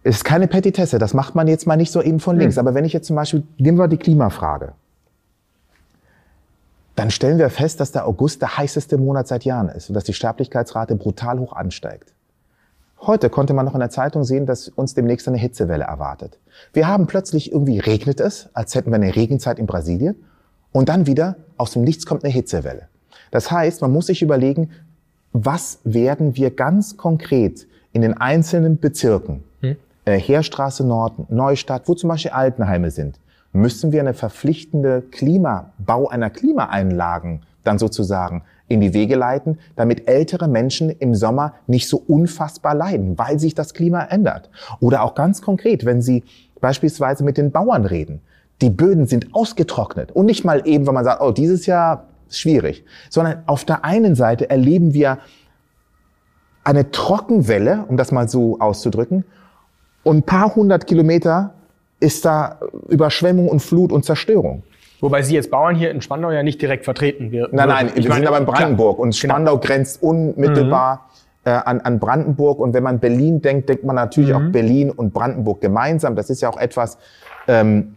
[0.04, 2.56] ist keine Petitesse, das macht man jetzt mal nicht so eben von links.
[2.56, 2.60] Hm.
[2.60, 4.74] Aber wenn ich jetzt zum Beispiel, nehmen wir die Klimafrage,
[6.95, 10.04] dann stellen wir fest, dass der August der heißeste Monat seit Jahren ist und dass
[10.04, 12.14] die Sterblichkeitsrate brutal hoch ansteigt.
[13.01, 16.38] Heute konnte man noch in der Zeitung sehen, dass uns demnächst eine Hitzewelle erwartet.
[16.72, 20.16] Wir haben plötzlich irgendwie regnet es, als hätten wir eine Regenzeit in Brasilien
[20.72, 22.88] und dann wieder aus dem Nichts kommt eine Hitzewelle.
[23.32, 24.70] Das heißt, man muss sich überlegen,
[25.34, 29.43] was werden wir ganz konkret in den einzelnen Bezirken
[30.06, 33.20] äh, Heerstraße Nord, Neustadt, wo zum Beispiel Altenheime sind,
[33.54, 40.47] müssen wir eine verpflichtende Klimabau einer Klimaeinlagen dann sozusagen in die Wege leiten, damit ältere
[40.47, 44.49] Menschen im Sommer nicht so unfassbar leiden, weil sich das Klima ändert.
[44.80, 46.24] Oder auch ganz konkret, wenn Sie
[46.60, 48.22] beispielsweise mit den Bauern reden.
[48.62, 52.86] Die Böden sind ausgetrocknet und nicht mal eben, wenn man sagt, oh, dieses Jahr schwierig,
[53.10, 55.20] sondern auf der einen Seite erleben wir
[56.64, 59.26] eine Trockenwelle, um das mal so auszudrücken,
[60.04, 61.54] und ein paar hundert Kilometer
[61.99, 64.64] ist da Überschwemmung und Flut und Zerstörung.
[64.99, 67.51] Wobei Sie jetzt Bauern hier in Spandau ja nicht direkt vertreten werden.
[67.54, 69.04] Nein, nein, ich wir sind aber in Brandenburg klar.
[69.04, 69.34] und genau.
[69.34, 69.66] Spandau genau.
[69.66, 71.10] grenzt unmittelbar
[71.45, 71.51] mhm.
[71.51, 72.60] äh, an, an Brandenburg.
[72.60, 74.36] Und wenn man Berlin denkt, denkt man natürlich mhm.
[74.36, 76.16] auch Berlin und Brandenburg gemeinsam.
[76.16, 76.97] Das ist ja auch etwas,
[77.49, 77.95] ähm,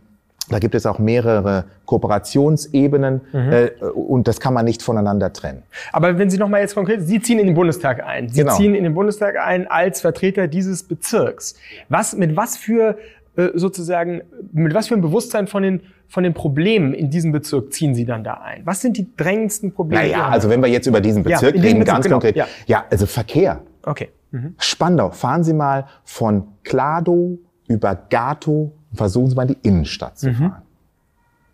[0.48, 3.52] da gibt es auch mehrere Kooperationsebenen mhm.
[3.52, 5.62] äh, und das kann man nicht voneinander trennen.
[5.92, 8.28] Aber wenn Sie noch mal jetzt konkret, Sie ziehen in den Bundestag ein.
[8.28, 8.56] Sie genau.
[8.56, 11.56] ziehen in den Bundestag ein als Vertreter dieses Bezirks.
[11.88, 12.96] Was mit was für
[13.36, 14.22] äh, sozusagen
[14.52, 18.04] mit was für ein Bewusstsein von den von den Problemen in diesem Bezirk ziehen Sie
[18.04, 18.62] dann da ein?
[18.64, 20.02] Was sind die drängendsten Probleme?
[20.02, 22.14] Naja, also wenn wir jetzt über diesen Bezirk ja, reden, Bezirk, ganz genau.
[22.16, 22.36] konkret.
[22.36, 22.46] Ja.
[22.66, 23.60] ja, also Verkehr.
[23.82, 24.10] Okay.
[24.30, 24.54] Mhm.
[24.58, 25.10] Spandau.
[25.10, 27.38] Fahren Sie mal von Klado
[27.68, 30.34] über Gato versuchen Sie mal in die Innenstadt zu mhm.
[30.34, 30.62] fahren.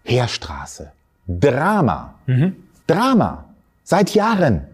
[0.05, 0.93] Heerstraße.
[1.27, 2.15] Drama.
[2.27, 2.57] Mhm.
[2.87, 3.45] Drama.
[3.85, 4.67] Seit Jahren.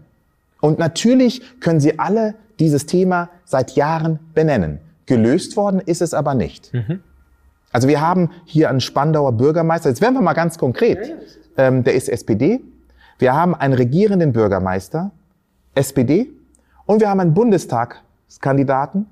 [0.61, 4.79] Und natürlich können Sie alle dieses Thema seit Jahren benennen.
[5.05, 6.73] Gelöst worden ist es aber nicht.
[6.73, 7.01] Mhm.
[7.71, 11.15] Also wir haben hier einen Spandauer Bürgermeister, jetzt werden wir mal ganz konkret,
[11.57, 12.61] ähm, der ist SPD.
[13.19, 15.11] Wir haben einen regierenden Bürgermeister,
[15.75, 16.29] SPD.
[16.85, 19.05] Und wir haben einen Bundestagskandidaten,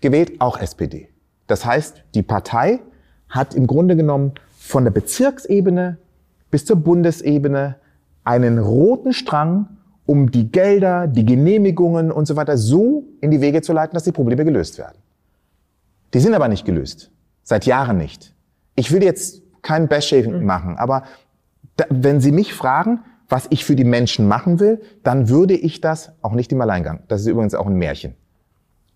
[0.00, 1.08] gewählt, auch SPD.
[1.46, 2.80] Das heißt, die Partei
[3.28, 5.98] hat im Grunde genommen von der Bezirksebene
[6.50, 7.76] bis zur Bundesebene
[8.24, 9.68] einen roten Strang,
[10.04, 14.04] um die Gelder, die Genehmigungen und so weiter so in die Wege zu leiten, dass
[14.04, 14.98] die Probleme gelöst werden.
[16.14, 17.10] Die sind aber nicht gelöst.
[17.42, 18.34] Seit Jahren nicht.
[18.74, 20.44] Ich will jetzt kein Bashing mhm.
[20.44, 21.02] machen, aber
[21.76, 25.80] da, wenn Sie mich fragen, was ich für die Menschen machen will, dann würde ich
[25.80, 27.00] das auch nicht im Alleingang.
[27.08, 28.14] Das ist übrigens auch ein Märchen.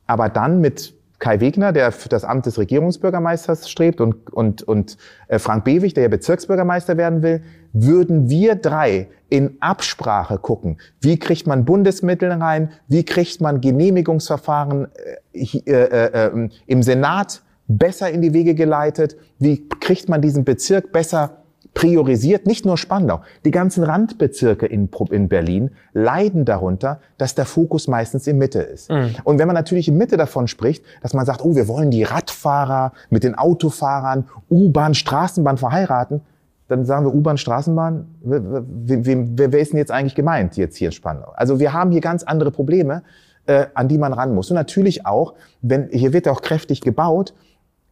[0.06, 4.96] Aber dann mit Kai Wegner, der für das Amt des Regierungsbürgermeisters strebt und, und, und
[5.28, 7.42] äh, Frank Bewig, der ja Bezirksbürgermeister werden will,
[7.72, 14.88] würden wir drei in Absprache gucken, wie kriegt man Bundesmittel rein, wie kriegt man Genehmigungsverfahren
[15.32, 20.44] äh, äh, äh, ähm, im Senat besser in die Wege geleitet, wie kriegt man diesen
[20.44, 21.39] Bezirk besser
[21.74, 23.20] priorisiert nicht nur Spandau.
[23.44, 28.90] Die ganzen Randbezirke in, in Berlin leiden darunter, dass der Fokus meistens in Mitte ist.
[28.90, 29.14] Mhm.
[29.24, 32.02] Und wenn man natürlich in Mitte davon spricht, dass man sagt, oh, wir wollen die
[32.02, 36.22] Radfahrer mit den Autofahrern, U-Bahn, Straßenbahn verheiraten,
[36.68, 40.88] dann sagen wir U-Bahn, Straßenbahn, wer, wer, wer ist denn jetzt eigentlich gemeint jetzt hier
[40.88, 41.32] in Spandau?
[41.34, 43.02] Also wir haben hier ganz andere Probleme,
[43.46, 44.50] äh, an die man ran muss.
[44.50, 47.34] Und natürlich auch, wenn hier wird auch kräftig gebaut,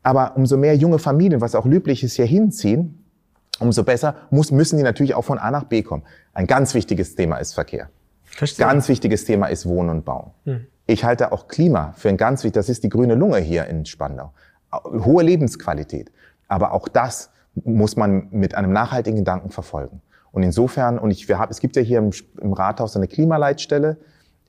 [0.02, 3.04] aber umso mehr junge Familien, was auch löblich ist, hier hinziehen,
[3.60, 6.04] umso besser muss, müssen die natürlich auch von A nach B kommen.
[6.32, 7.88] Ein ganz wichtiges Thema ist Verkehr.
[8.24, 8.66] Verstehe.
[8.66, 10.30] Ganz wichtiges Thema ist Wohnen und Bauen.
[10.44, 10.66] Hm.
[10.86, 13.84] Ich halte auch Klima für ein ganz wichtig, das ist die grüne Lunge hier in
[13.84, 14.32] Spandau.
[14.72, 16.10] Hohe Lebensqualität.
[16.46, 20.00] Aber auch das muss man mit einem nachhaltigen Gedanken verfolgen.
[20.30, 23.98] Und insofern, und ich, wir haben, es gibt ja hier im, im Rathaus eine Klimaleitstelle,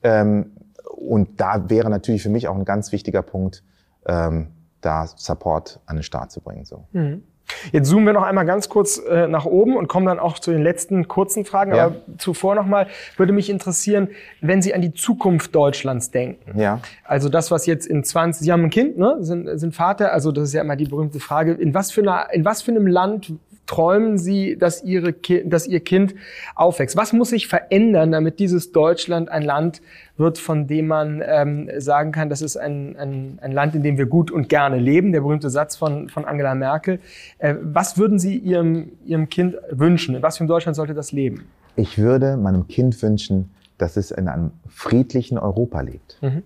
[0.04, 0.52] ähm,
[0.84, 3.64] und da wäre natürlich für mich auch ein ganz wichtiger Punkt,
[4.06, 4.50] ähm,
[4.82, 6.66] da Support an den Start zu bringen.
[6.66, 6.86] So.
[6.92, 7.24] Mhm.
[7.72, 10.52] Jetzt zoomen wir noch einmal ganz kurz äh, nach oben und kommen dann auch zu
[10.52, 11.74] den letzten kurzen Fragen.
[11.74, 11.86] Ja.
[11.86, 12.88] Aber zuvor nochmal
[13.18, 14.10] würde mich interessieren,
[14.42, 16.60] wenn Sie an die Zukunft Deutschlands denken.
[16.60, 16.80] Ja.
[17.04, 19.18] Also das, was jetzt in 20, Sie haben ein Kind, ne?
[19.20, 20.14] sind, sind Vater.
[20.14, 22.72] Also das ist ja immer die berühmte Frage, in was für, einer, in was für
[22.72, 23.34] einem Land
[23.70, 26.16] träumen Sie, dass, ihre dass Ihr Kind
[26.56, 26.98] aufwächst?
[26.98, 29.84] Was muss sich verändern, damit dieses Deutschland ein Land
[30.18, 34.00] wird, von dem man ähm, sagen kann, das ist ein, ein, ein Land, in dem
[34.00, 35.12] wir gut und gerne leben?
[35.12, 37.00] Der berühmte Satz von, von Angela Merkel.
[37.38, 40.16] Äh, was würden Sie Ihrem, Ihrem Kind wünschen?
[40.16, 41.46] In was für einem Deutschland sollte das leben?
[41.76, 46.18] Ich würde meinem Kind wünschen, dass es in einem friedlichen Europa lebt.
[46.22, 46.42] Mhm.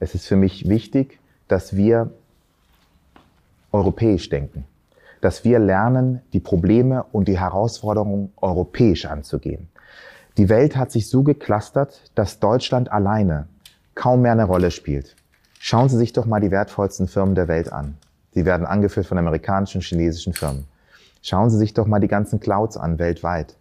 [0.00, 2.10] Es ist für mich wichtig, dass wir
[3.70, 4.64] europäisch denken
[5.24, 9.70] dass wir lernen, die Probleme und die Herausforderungen europäisch anzugehen.
[10.36, 13.48] Die Welt hat sich so geklustert, dass Deutschland alleine
[13.94, 15.16] kaum mehr eine Rolle spielt.
[15.58, 17.96] Schauen Sie sich doch mal die wertvollsten Firmen der Welt an.
[18.34, 20.66] Sie werden angeführt von amerikanischen und chinesischen Firmen.
[21.22, 23.56] Schauen Sie sich doch mal die ganzen Clouds an weltweit.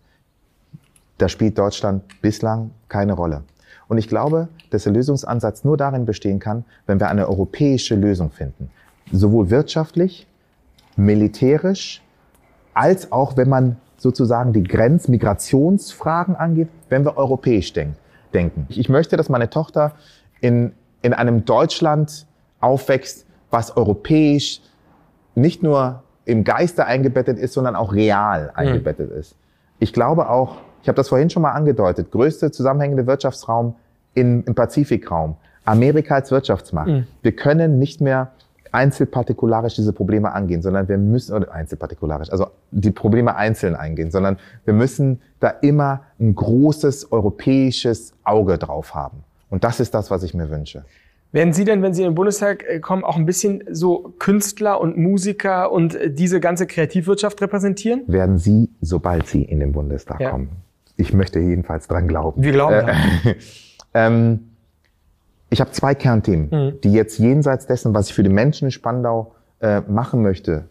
[1.18, 3.43] Da spielt Deutschland bislang keine Rolle.
[3.88, 8.32] Und ich glaube, dass der Lösungsansatz nur darin bestehen kann, wenn wir eine europäische Lösung
[8.32, 8.70] finden.
[9.14, 10.28] Sowohl wirtschaftlich
[10.96, 12.02] militärisch,
[12.74, 17.96] als auch wenn man sozusagen die Grenzmigrationsfragen angeht, wenn wir europäisch denk
[18.34, 18.66] denken.
[18.70, 19.94] Ich möchte, dass meine Tochter
[20.41, 22.26] in, in einem Deutschland
[22.60, 24.62] aufwächst, was europäisch
[25.36, 28.50] nicht nur im Geiste eingebettet ist, sondern auch real mhm.
[28.56, 29.20] eingebettet mhm.
[29.20, 29.36] ist.
[29.80, 33.76] Ich glaube auch, ich habe das vorhin schon mal angedeutet, größte zusammenhängende Wirtschaftsraum
[34.14, 35.36] in, im Pazifikraum,
[35.66, 36.88] Amerika als Wirtschaftsmacht.
[36.88, 37.08] Mhm.
[37.22, 38.32] Wir können nicht mehr
[38.74, 44.38] einzelpartikularisch diese Probleme angehen, sondern wir müssen, oder einzelpartikularisch, also die Probleme einzeln eingehen, sondern
[44.66, 49.24] wir müssen da immer ein großes europäisches Auge drauf haben.
[49.50, 50.84] Und das ist das, was ich mir wünsche.
[51.32, 54.80] Werden Sie denn, wenn Sie in den Bundestag äh, kommen, auch ein bisschen so Künstler
[54.80, 58.04] und Musiker und äh, diese ganze Kreativwirtschaft repräsentieren?
[58.08, 60.30] Werden Sie, sobald Sie in den Bundestag ja.
[60.30, 60.50] kommen.
[60.96, 62.44] Ich möchte jedenfalls dran glauben.
[62.44, 63.36] Wir glauben äh,
[63.96, 64.53] ähm,
[65.54, 66.82] ich habe zwei Kernthemen, mhm.
[66.82, 70.66] die jetzt jenseits dessen, was ich für die Menschen in Spandau äh, machen möchte,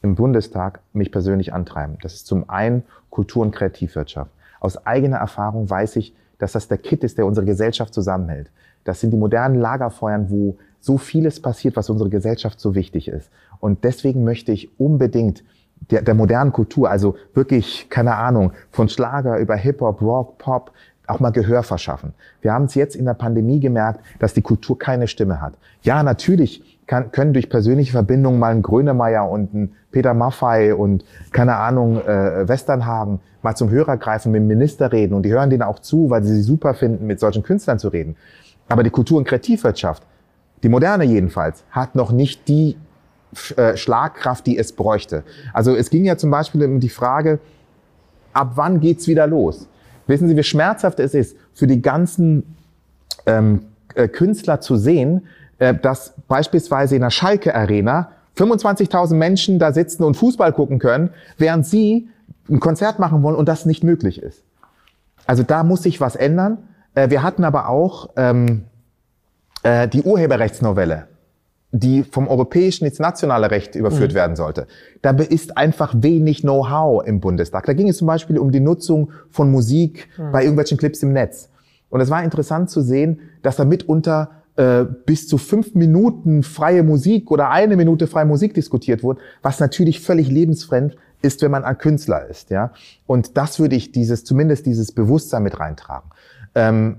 [0.00, 1.98] im Bundestag mich persönlich antreiben.
[2.02, 4.30] Das ist zum einen Kultur- und Kreativwirtschaft.
[4.60, 8.50] Aus eigener Erfahrung weiß ich, dass das der Kit ist, der unsere Gesellschaft zusammenhält.
[8.84, 13.30] Das sind die modernen Lagerfeuern, wo so vieles passiert, was unsere Gesellschaft so wichtig ist.
[13.58, 15.42] Und deswegen möchte ich unbedingt
[15.90, 20.72] der, der modernen Kultur, also wirklich, keine Ahnung, von Schlager über Hip-Hop, Rock, Pop,
[21.08, 22.12] auch mal Gehör verschaffen.
[22.42, 25.54] Wir haben es jetzt in der Pandemie gemerkt, dass die Kultur keine Stimme hat.
[25.82, 31.04] Ja, natürlich kann, können durch persönliche Verbindungen mal ein Grönemeyer und ein Peter Maffei und
[31.32, 35.50] keine Ahnung, äh, Westernhagen mal zum Hörer greifen, mit dem Minister reden und die hören
[35.50, 38.16] denen auch zu, weil sie sie super finden, mit solchen Künstlern zu reden.
[38.68, 40.02] Aber die Kultur- und Kreativwirtschaft,
[40.62, 42.76] die moderne jedenfalls, hat noch nicht die
[43.56, 45.22] äh, Schlagkraft, die es bräuchte.
[45.52, 47.38] Also es ging ja zum Beispiel um die Frage,
[48.32, 49.68] ab wann geht's wieder los?
[50.08, 52.56] Wissen Sie, wie schmerzhaft es ist, für die ganzen
[53.26, 55.26] ähm, äh, Künstler zu sehen,
[55.58, 61.10] äh, dass beispielsweise in der Schalke Arena 25.000 Menschen da sitzen und Fußball gucken können,
[61.36, 62.08] während sie
[62.48, 64.42] ein Konzert machen wollen und das nicht möglich ist.
[65.26, 66.58] Also da muss sich was ändern.
[66.94, 68.64] Äh, wir hatten aber auch ähm,
[69.62, 71.06] äh, die Urheberrechtsnovelle
[71.70, 74.16] die vom europäischen ins nationale Recht überführt mhm.
[74.16, 74.66] werden sollte.
[75.02, 77.66] Da ist einfach wenig Know-how im Bundestag.
[77.66, 80.32] Da ging es zum Beispiel um die Nutzung von Musik mhm.
[80.32, 81.50] bei irgendwelchen Clips im Netz.
[81.90, 86.82] Und es war interessant zu sehen, dass da mitunter äh, bis zu fünf Minuten freie
[86.82, 91.64] Musik oder eine Minute freie Musik diskutiert wurde, was natürlich völlig lebensfremd ist, wenn man
[91.64, 92.50] ein Künstler ist.
[92.50, 92.72] Ja,
[93.06, 96.10] Und das würde ich dieses, zumindest dieses Bewusstsein mit reintragen.
[96.54, 96.96] Ähm,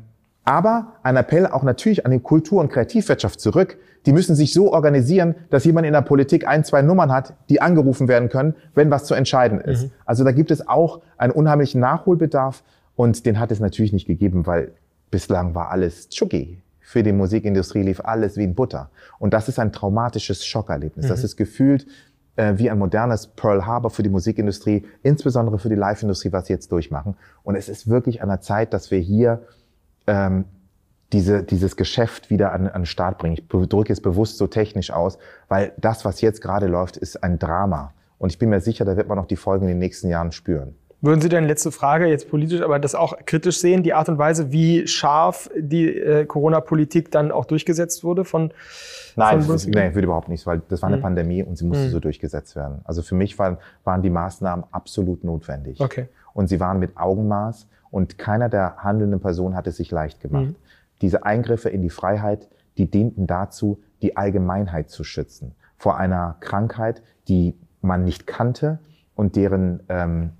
[0.49, 3.77] aber ein Appell auch natürlich an die Kultur- und Kreativwirtschaft zurück.
[4.07, 7.61] Die müssen sich so organisieren, dass jemand in der Politik ein, zwei Nummern hat, die
[7.61, 9.83] angerufen werden können, wenn was zu entscheiden ist.
[9.83, 9.91] Mhm.
[10.07, 12.63] Also da gibt es auch einen unheimlichen Nachholbedarf
[12.95, 14.71] und den hat es natürlich nicht gegeben, weil
[15.11, 16.63] bislang war alles Chucky.
[16.79, 18.89] Für die Musikindustrie lief alles wie in Butter.
[19.19, 21.05] Und das ist ein traumatisches Schockerlebnis.
[21.05, 21.09] Mhm.
[21.09, 21.85] Das ist gefühlt
[22.37, 26.53] äh, wie ein modernes Pearl Harbor für die Musikindustrie, insbesondere für die Live-Industrie, was sie
[26.53, 27.15] jetzt durchmachen.
[27.43, 29.43] Und es ist wirklich an der Zeit, dass wir hier
[30.09, 30.45] ähm,
[31.13, 33.35] diese, dieses Geschäft wieder an, an den Start bringen.
[33.35, 37.39] Ich drücke es bewusst so technisch aus, weil das, was jetzt gerade läuft, ist ein
[37.39, 37.93] Drama.
[38.17, 40.31] Und ich bin mir sicher, da wird man noch die Folgen in den nächsten Jahren
[40.31, 40.75] spüren.
[41.01, 44.17] Würden Sie denn, letzte Frage, jetzt politisch, aber das auch kritisch sehen, die Art und
[44.17, 48.51] Weise, wie scharf die äh, Corona-Politik dann auch durchgesetzt wurde von
[49.15, 51.01] Nein, von nein, würde überhaupt nicht, weil das war eine mhm.
[51.01, 51.91] Pandemie und sie musste mhm.
[51.91, 52.81] so durchgesetzt werden.
[52.83, 55.79] Also für mich waren, waren die Maßnahmen absolut notwendig.
[55.79, 56.07] Okay.
[56.33, 60.45] Und sie waren mit Augenmaß und keiner der handelnden Personen hat es sich leicht gemacht.
[60.45, 60.55] Mhm.
[61.01, 67.01] diese Eingriffe in die Freiheit, die dienten dazu, die Allgemeinheit zu schützen vor einer Krankheit,
[67.27, 68.79] die man nicht kannte
[69.15, 70.31] und deren ähm,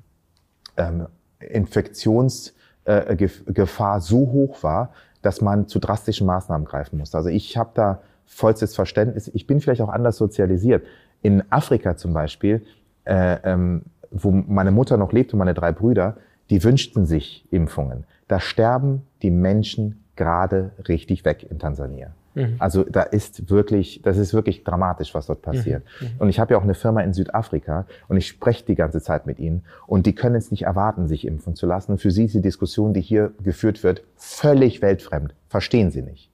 [0.77, 1.07] ähm,
[1.39, 4.91] Infektionsgefahr äh, so hoch war,
[5.21, 7.17] dass man zu drastischen Maßnahmen greifen musste.
[7.17, 9.29] Also ich habe da vollstes Verständnis.
[9.33, 10.85] Ich bin vielleicht auch anders sozialisiert.
[11.21, 12.65] In Afrika zum Beispiel,
[13.05, 16.17] äh, ähm, wo meine Mutter noch lebt und meine drei Brüder,
[16.49, 18.05] die wünschten sich Impfungen.
[18.27, 22.13] Da sterben die Menschen gerade richtig weg in Tansania.
[22.35, 22.55] Mhm.
[22.59, 25.83] Also da ist wirklich, das ist wirklich dramatisch, was dort passiert.
[25.99, 26.07] Mhm.
[26.07, 26.13] mhm.
[26.19, 29.25] Und ich habe ja auch eine Firma in Südafrika und ich spreche die ganze Zeit
[29.25, 31.93] mit ihnen und die können es nicht erwarten, sich impfen zu lassen.
[31.93, 35.33] Und für sie ist die Diskussion, die hier geführt wird, völlig weltfremd.
[35.47, 36.31] Verstehen sie nicht.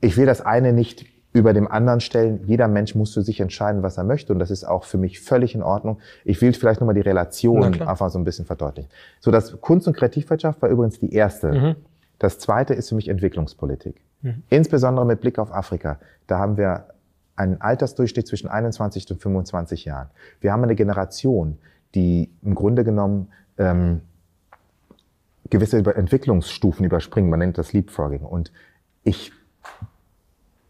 [0.00, 1.06] Ich will das eine nicht
[1.36, 2.40] über dem anderen stellen.
[2.46, 4.32] Jeder Mensch muss für sich entscheiden, was er möchte.
[4.32, 5.98] Und das ist auch für mich völlig in Ordnung.
[6.24, 8.90] Ich will vielleicht nochmal die Relation einfach so ein bisschen verdeutlichen.
[9.20, 11.52] So, das Kunst- und Kreativwirtschaft war übrigens die erste.
[11.52, 11.76] Mhm.
[12.18, 13.96] Das zweite ist für mich Entwicklungspolitik.
[14.22, 14.44] Mhm.
[14.48, 15.98] Insbesondere mit Blick auf Afrika.
[16.26, 16.86] Da haben wir
[17.36, 20.08] einen Altersdurchschnitt zwischen 21 und 25 Jahren.
[20.40, 21.58] Wir haben eine Generation,
[21.94, 23.28] die im Grunde genommen
[23.58, 24.00] ähm,
[25.50, 27.28] gewisse Entwicklungsstufen überspringen.
[27.28, 28.22] Man nennt das Leapfrogging.
[28.22, 28.52] Und
[29.04, 29.32] ich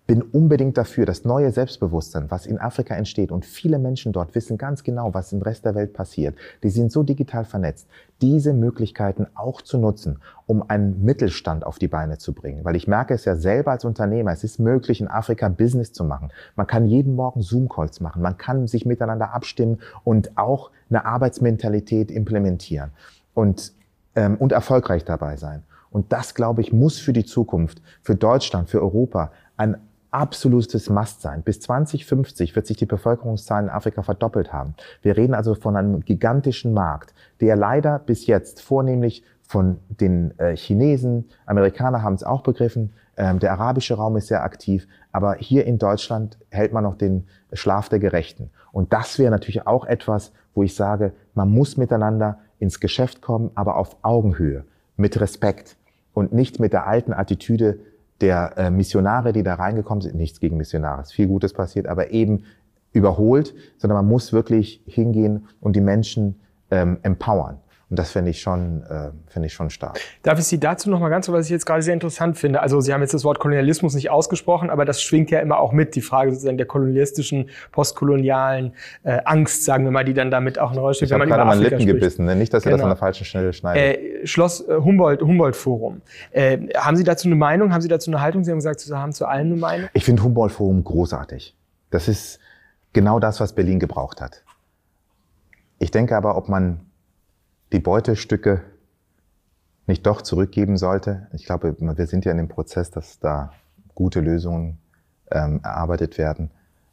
[0.06, 4.56] bin unbedingt dafür, das neue Selbstbewusstsein, was in Afrika entsteht und viele Menschen dort wissen
[4.56, 6.36] ganz genau, was im Rest der Welt passiert.
[6.62, 7.88] Die sind so digital vernetzt,
[8.20, 12.64] diese Möglichkeiten auch zu nutzen, um einen Mittelstand auf die Beine zu bringen.
[12.64, 16.04] Weil ich merke es ja selber als Unternehmer, es ist möglich, in Afrika Business zu
[16.04, 16.30] machen.
[16.54, 22.12] Man kann jeden Morgen Zoom-Calls machen, man kann sich miteinander abstimmen und auch eine Arbeitsmentalität
[22.12, 22.90] implementieren
[23.34, 23.72] und,
[24.14, 25.64] ähm, und erfolgreich dabei sein.
[25.90, 29.78] Und das, glaube ich, muss für die Zukunft, für Deutschland, für Europa ein
[30.16, 31.42] absolutes Must sein.
[31.42, 34.74] Bis 2050 wird sich die Bevölkerungszahl in Afrika verdoppelt haben.
[35.02, 40.56] Wir reden also von einem gigantischen Markt, der leider bis jetzt vornehmlich von den äh,
[40.56, 45.66] Chinesen, Amerikaner haben es auch begriffen, ähm, der arabische Raum ist sehr aktiv, aber hier
[45.66, 48.50] in Deutschland hält man noch den Schlaf der Gerechten.
[48.72, 53.50] Und das wäre natürlich auch etwas, wo ich sage, man muss miteinander ins Geschäft kommen,
[53.54, 54.64] aber auf Augenhöhe,
[54.96, 55.76] mit Respekt
[56.14, 57.78] und nicht mit der alten Attitüde,
[58.20, 62.10] der äh, Missionare, die da reingekommen sind, nichts gegen Missionare, ist viel Gutes passiert, aber
[62.10, 62.44] eben
[62.92, 66.40] überholt, sondern man muss wirklich hingehen und die Menschen
[66.70, 67.58] ähm, empowern.
[67.88, 70.00] Und das finde ich schon, äh, finde ich schon stark.
[70.24, 72.60] Darf ich Sie dazu noch mal ganz, was ich jetzt gerade sehr interessant finde.
[72.60, 75.70] Also Sie haben jetzt das Wort Kolonialismus nicht ausgesprochen, aber das schwingt ja immer auch
[75.70, 78.72] mit, die Frage sozusagen der kolonialistischen, postkolonialen
[79.04, 81.10] äh, Angst, sagen wir mal, die dann damit auch eine Rolle spielt.
[81.10, 81.86] Ich habe gerade mal Lippen spricht.
[81.86, 82.34] gebissen, ne?
[82.34, 82.76] nicht, dass genau.
[82.76, 84.00] das an der falschen Stelle schneidet.
[84.00, 86.02] Äh, Schloss äh, Humboldt, Humboldt Forum.
[86.32, 87.72] Äh, haben Sie dazu eine Meinung?
[87.72, 88.42] Haben Sie dazu eine Haltung?
[88.42, 89.88] Sie haben gesagt, Sie haben zu allen eine Meinung.
[89.92, 91.54] Ich finde Humboldt Forum großartig.
[91.90, 92.40] Das ist
[92.92, 94.42] genau das, was Berlin gebraucht hat.
[95.78, 96.80] Ich denke aber, ob man
[97.72, 98.62] die Beutestücke
[99.86, 101.28] nicht doch zurückgeben sollte.
[101.32, 103.52] Ich glaube, wir sind ja in dem Prozess, dass da
[103.94, 104.78] gute Lösungen
[105.30, 106.50] ähm, erarbeitet werden.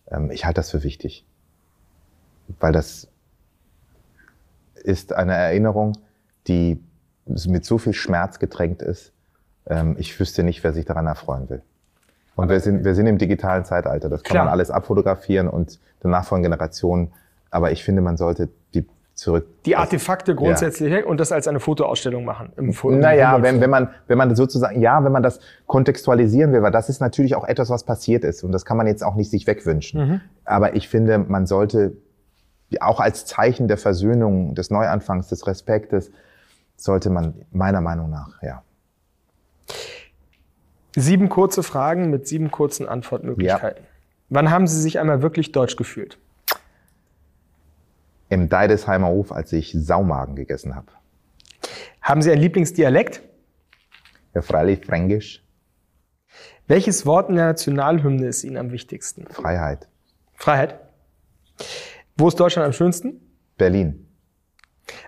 [0.09, 1.25] Ähm, ich halte das für wichtig,
[2.59, 3.07] weil das
[4.75, 5.97] ist eine Erinnerung,
[6.47, 6.83] die
[7.25, 9.11] mit so viel Schmerz getränkt ist.
[9.65, 11.61] Ähm, ich wüsste nicht, wer sich daran erfreuen will.
[12.35, 14.09] Und wir sind, wir sind im digitalen Zeitalter.
[14.09, 14.45] Das kann Klar.
[14.45, 17.11] man alles abfotografieren und der nachfolgenden Generation.
[17.51, 18.85] Aber ich finde, man sollte die
[19.23, 19.47] zurück.
[19.65, 21.05] Die Artefakte grundsätzlich ja.
[21.05, 22.53] und das als eine Fotoausstellung machen.
[22.57, 26.61] Im, im naja, wenn, wenn man, wenn man sozusagen, ja, wenn man das kontextualisieren will,
[26.61, 29.15] weil das ist natürlich auch etwas, was passiert ist und das kann man jetzt auch
[29.15, 30.07] nicht sich wegwünschen.
[30.07, 30.21] Mhm.
[30.45, 31.93] Aber ich finde, man sollte
[32.79, 36.11] auch als Zeichen der Versöhnung, des Neuanfangs, des Respektes,
[36.75, 38.63] sollte man meiner Meinung nach, ja.
[40.95, 43.83] Sieben kurze Fragen mit sieben kurzen Antwortmöglichkeiten.
[43.83, 43.89] Ja.
[44.29, 46.19] Wann haben Sie sich einmal wirklich deutsch gefühlt?
[48.33, 50.91] Im Deidesheimer Hof, als ich Saumagen gegessen habe.
[52.01, 53.21] Haben Sie ein Lieblingsdialekt?
[54.33, 55.43] Ja, freilich Fränkisch.
[56.67, 59.27] Welches Wort in der Nationalhymne ist Ihnen am wichtigsten?
[59.27, 59.87] Freiheit.
[60.33, 60.79] Freiheit.
[62.17, 63.21] Wo ist Deutschland am schönsten?
[63.57, 64.07] Berlin.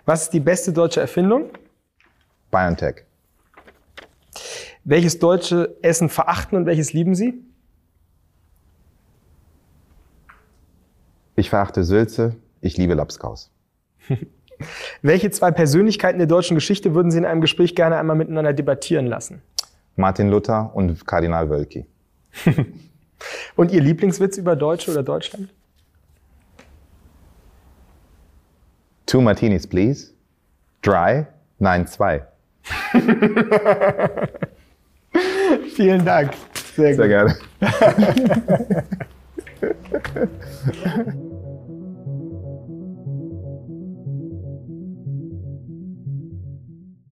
[0.06, 1.50] Was ist die beste deutsche Erfindung?
[2.52, 3.04] BioNTech.
[4.84, 7.34] Welches deutsche Essen verachten und welches lieben Sie?
[11.36, 12.36] Ich verachte Sülze,
[12.66, 13.52] ich liebe Lapskaus.
[15.02, 19.06] Welche zwei Persönlichkeiten der deutschen Geschichte würden Sie in einem Gespräch gerne einmal miteinander debattieren
[19.06, 19.42] lassen?
[19.96, 21.86] Martin Luther und Kardinal Wölki.
[23.56, 25.50] und Ihr Lieblingswitz über Deutsche oder Deutschland?
[29.06, 30.12] Two Martinis, please.
[30.82, 31.26] Dry?
[31.60, 32.26] Nein, zwei.
[35.76, 36.32] Vielen Dank.
[36.76, 37.38] Sehr, Sehr gerne.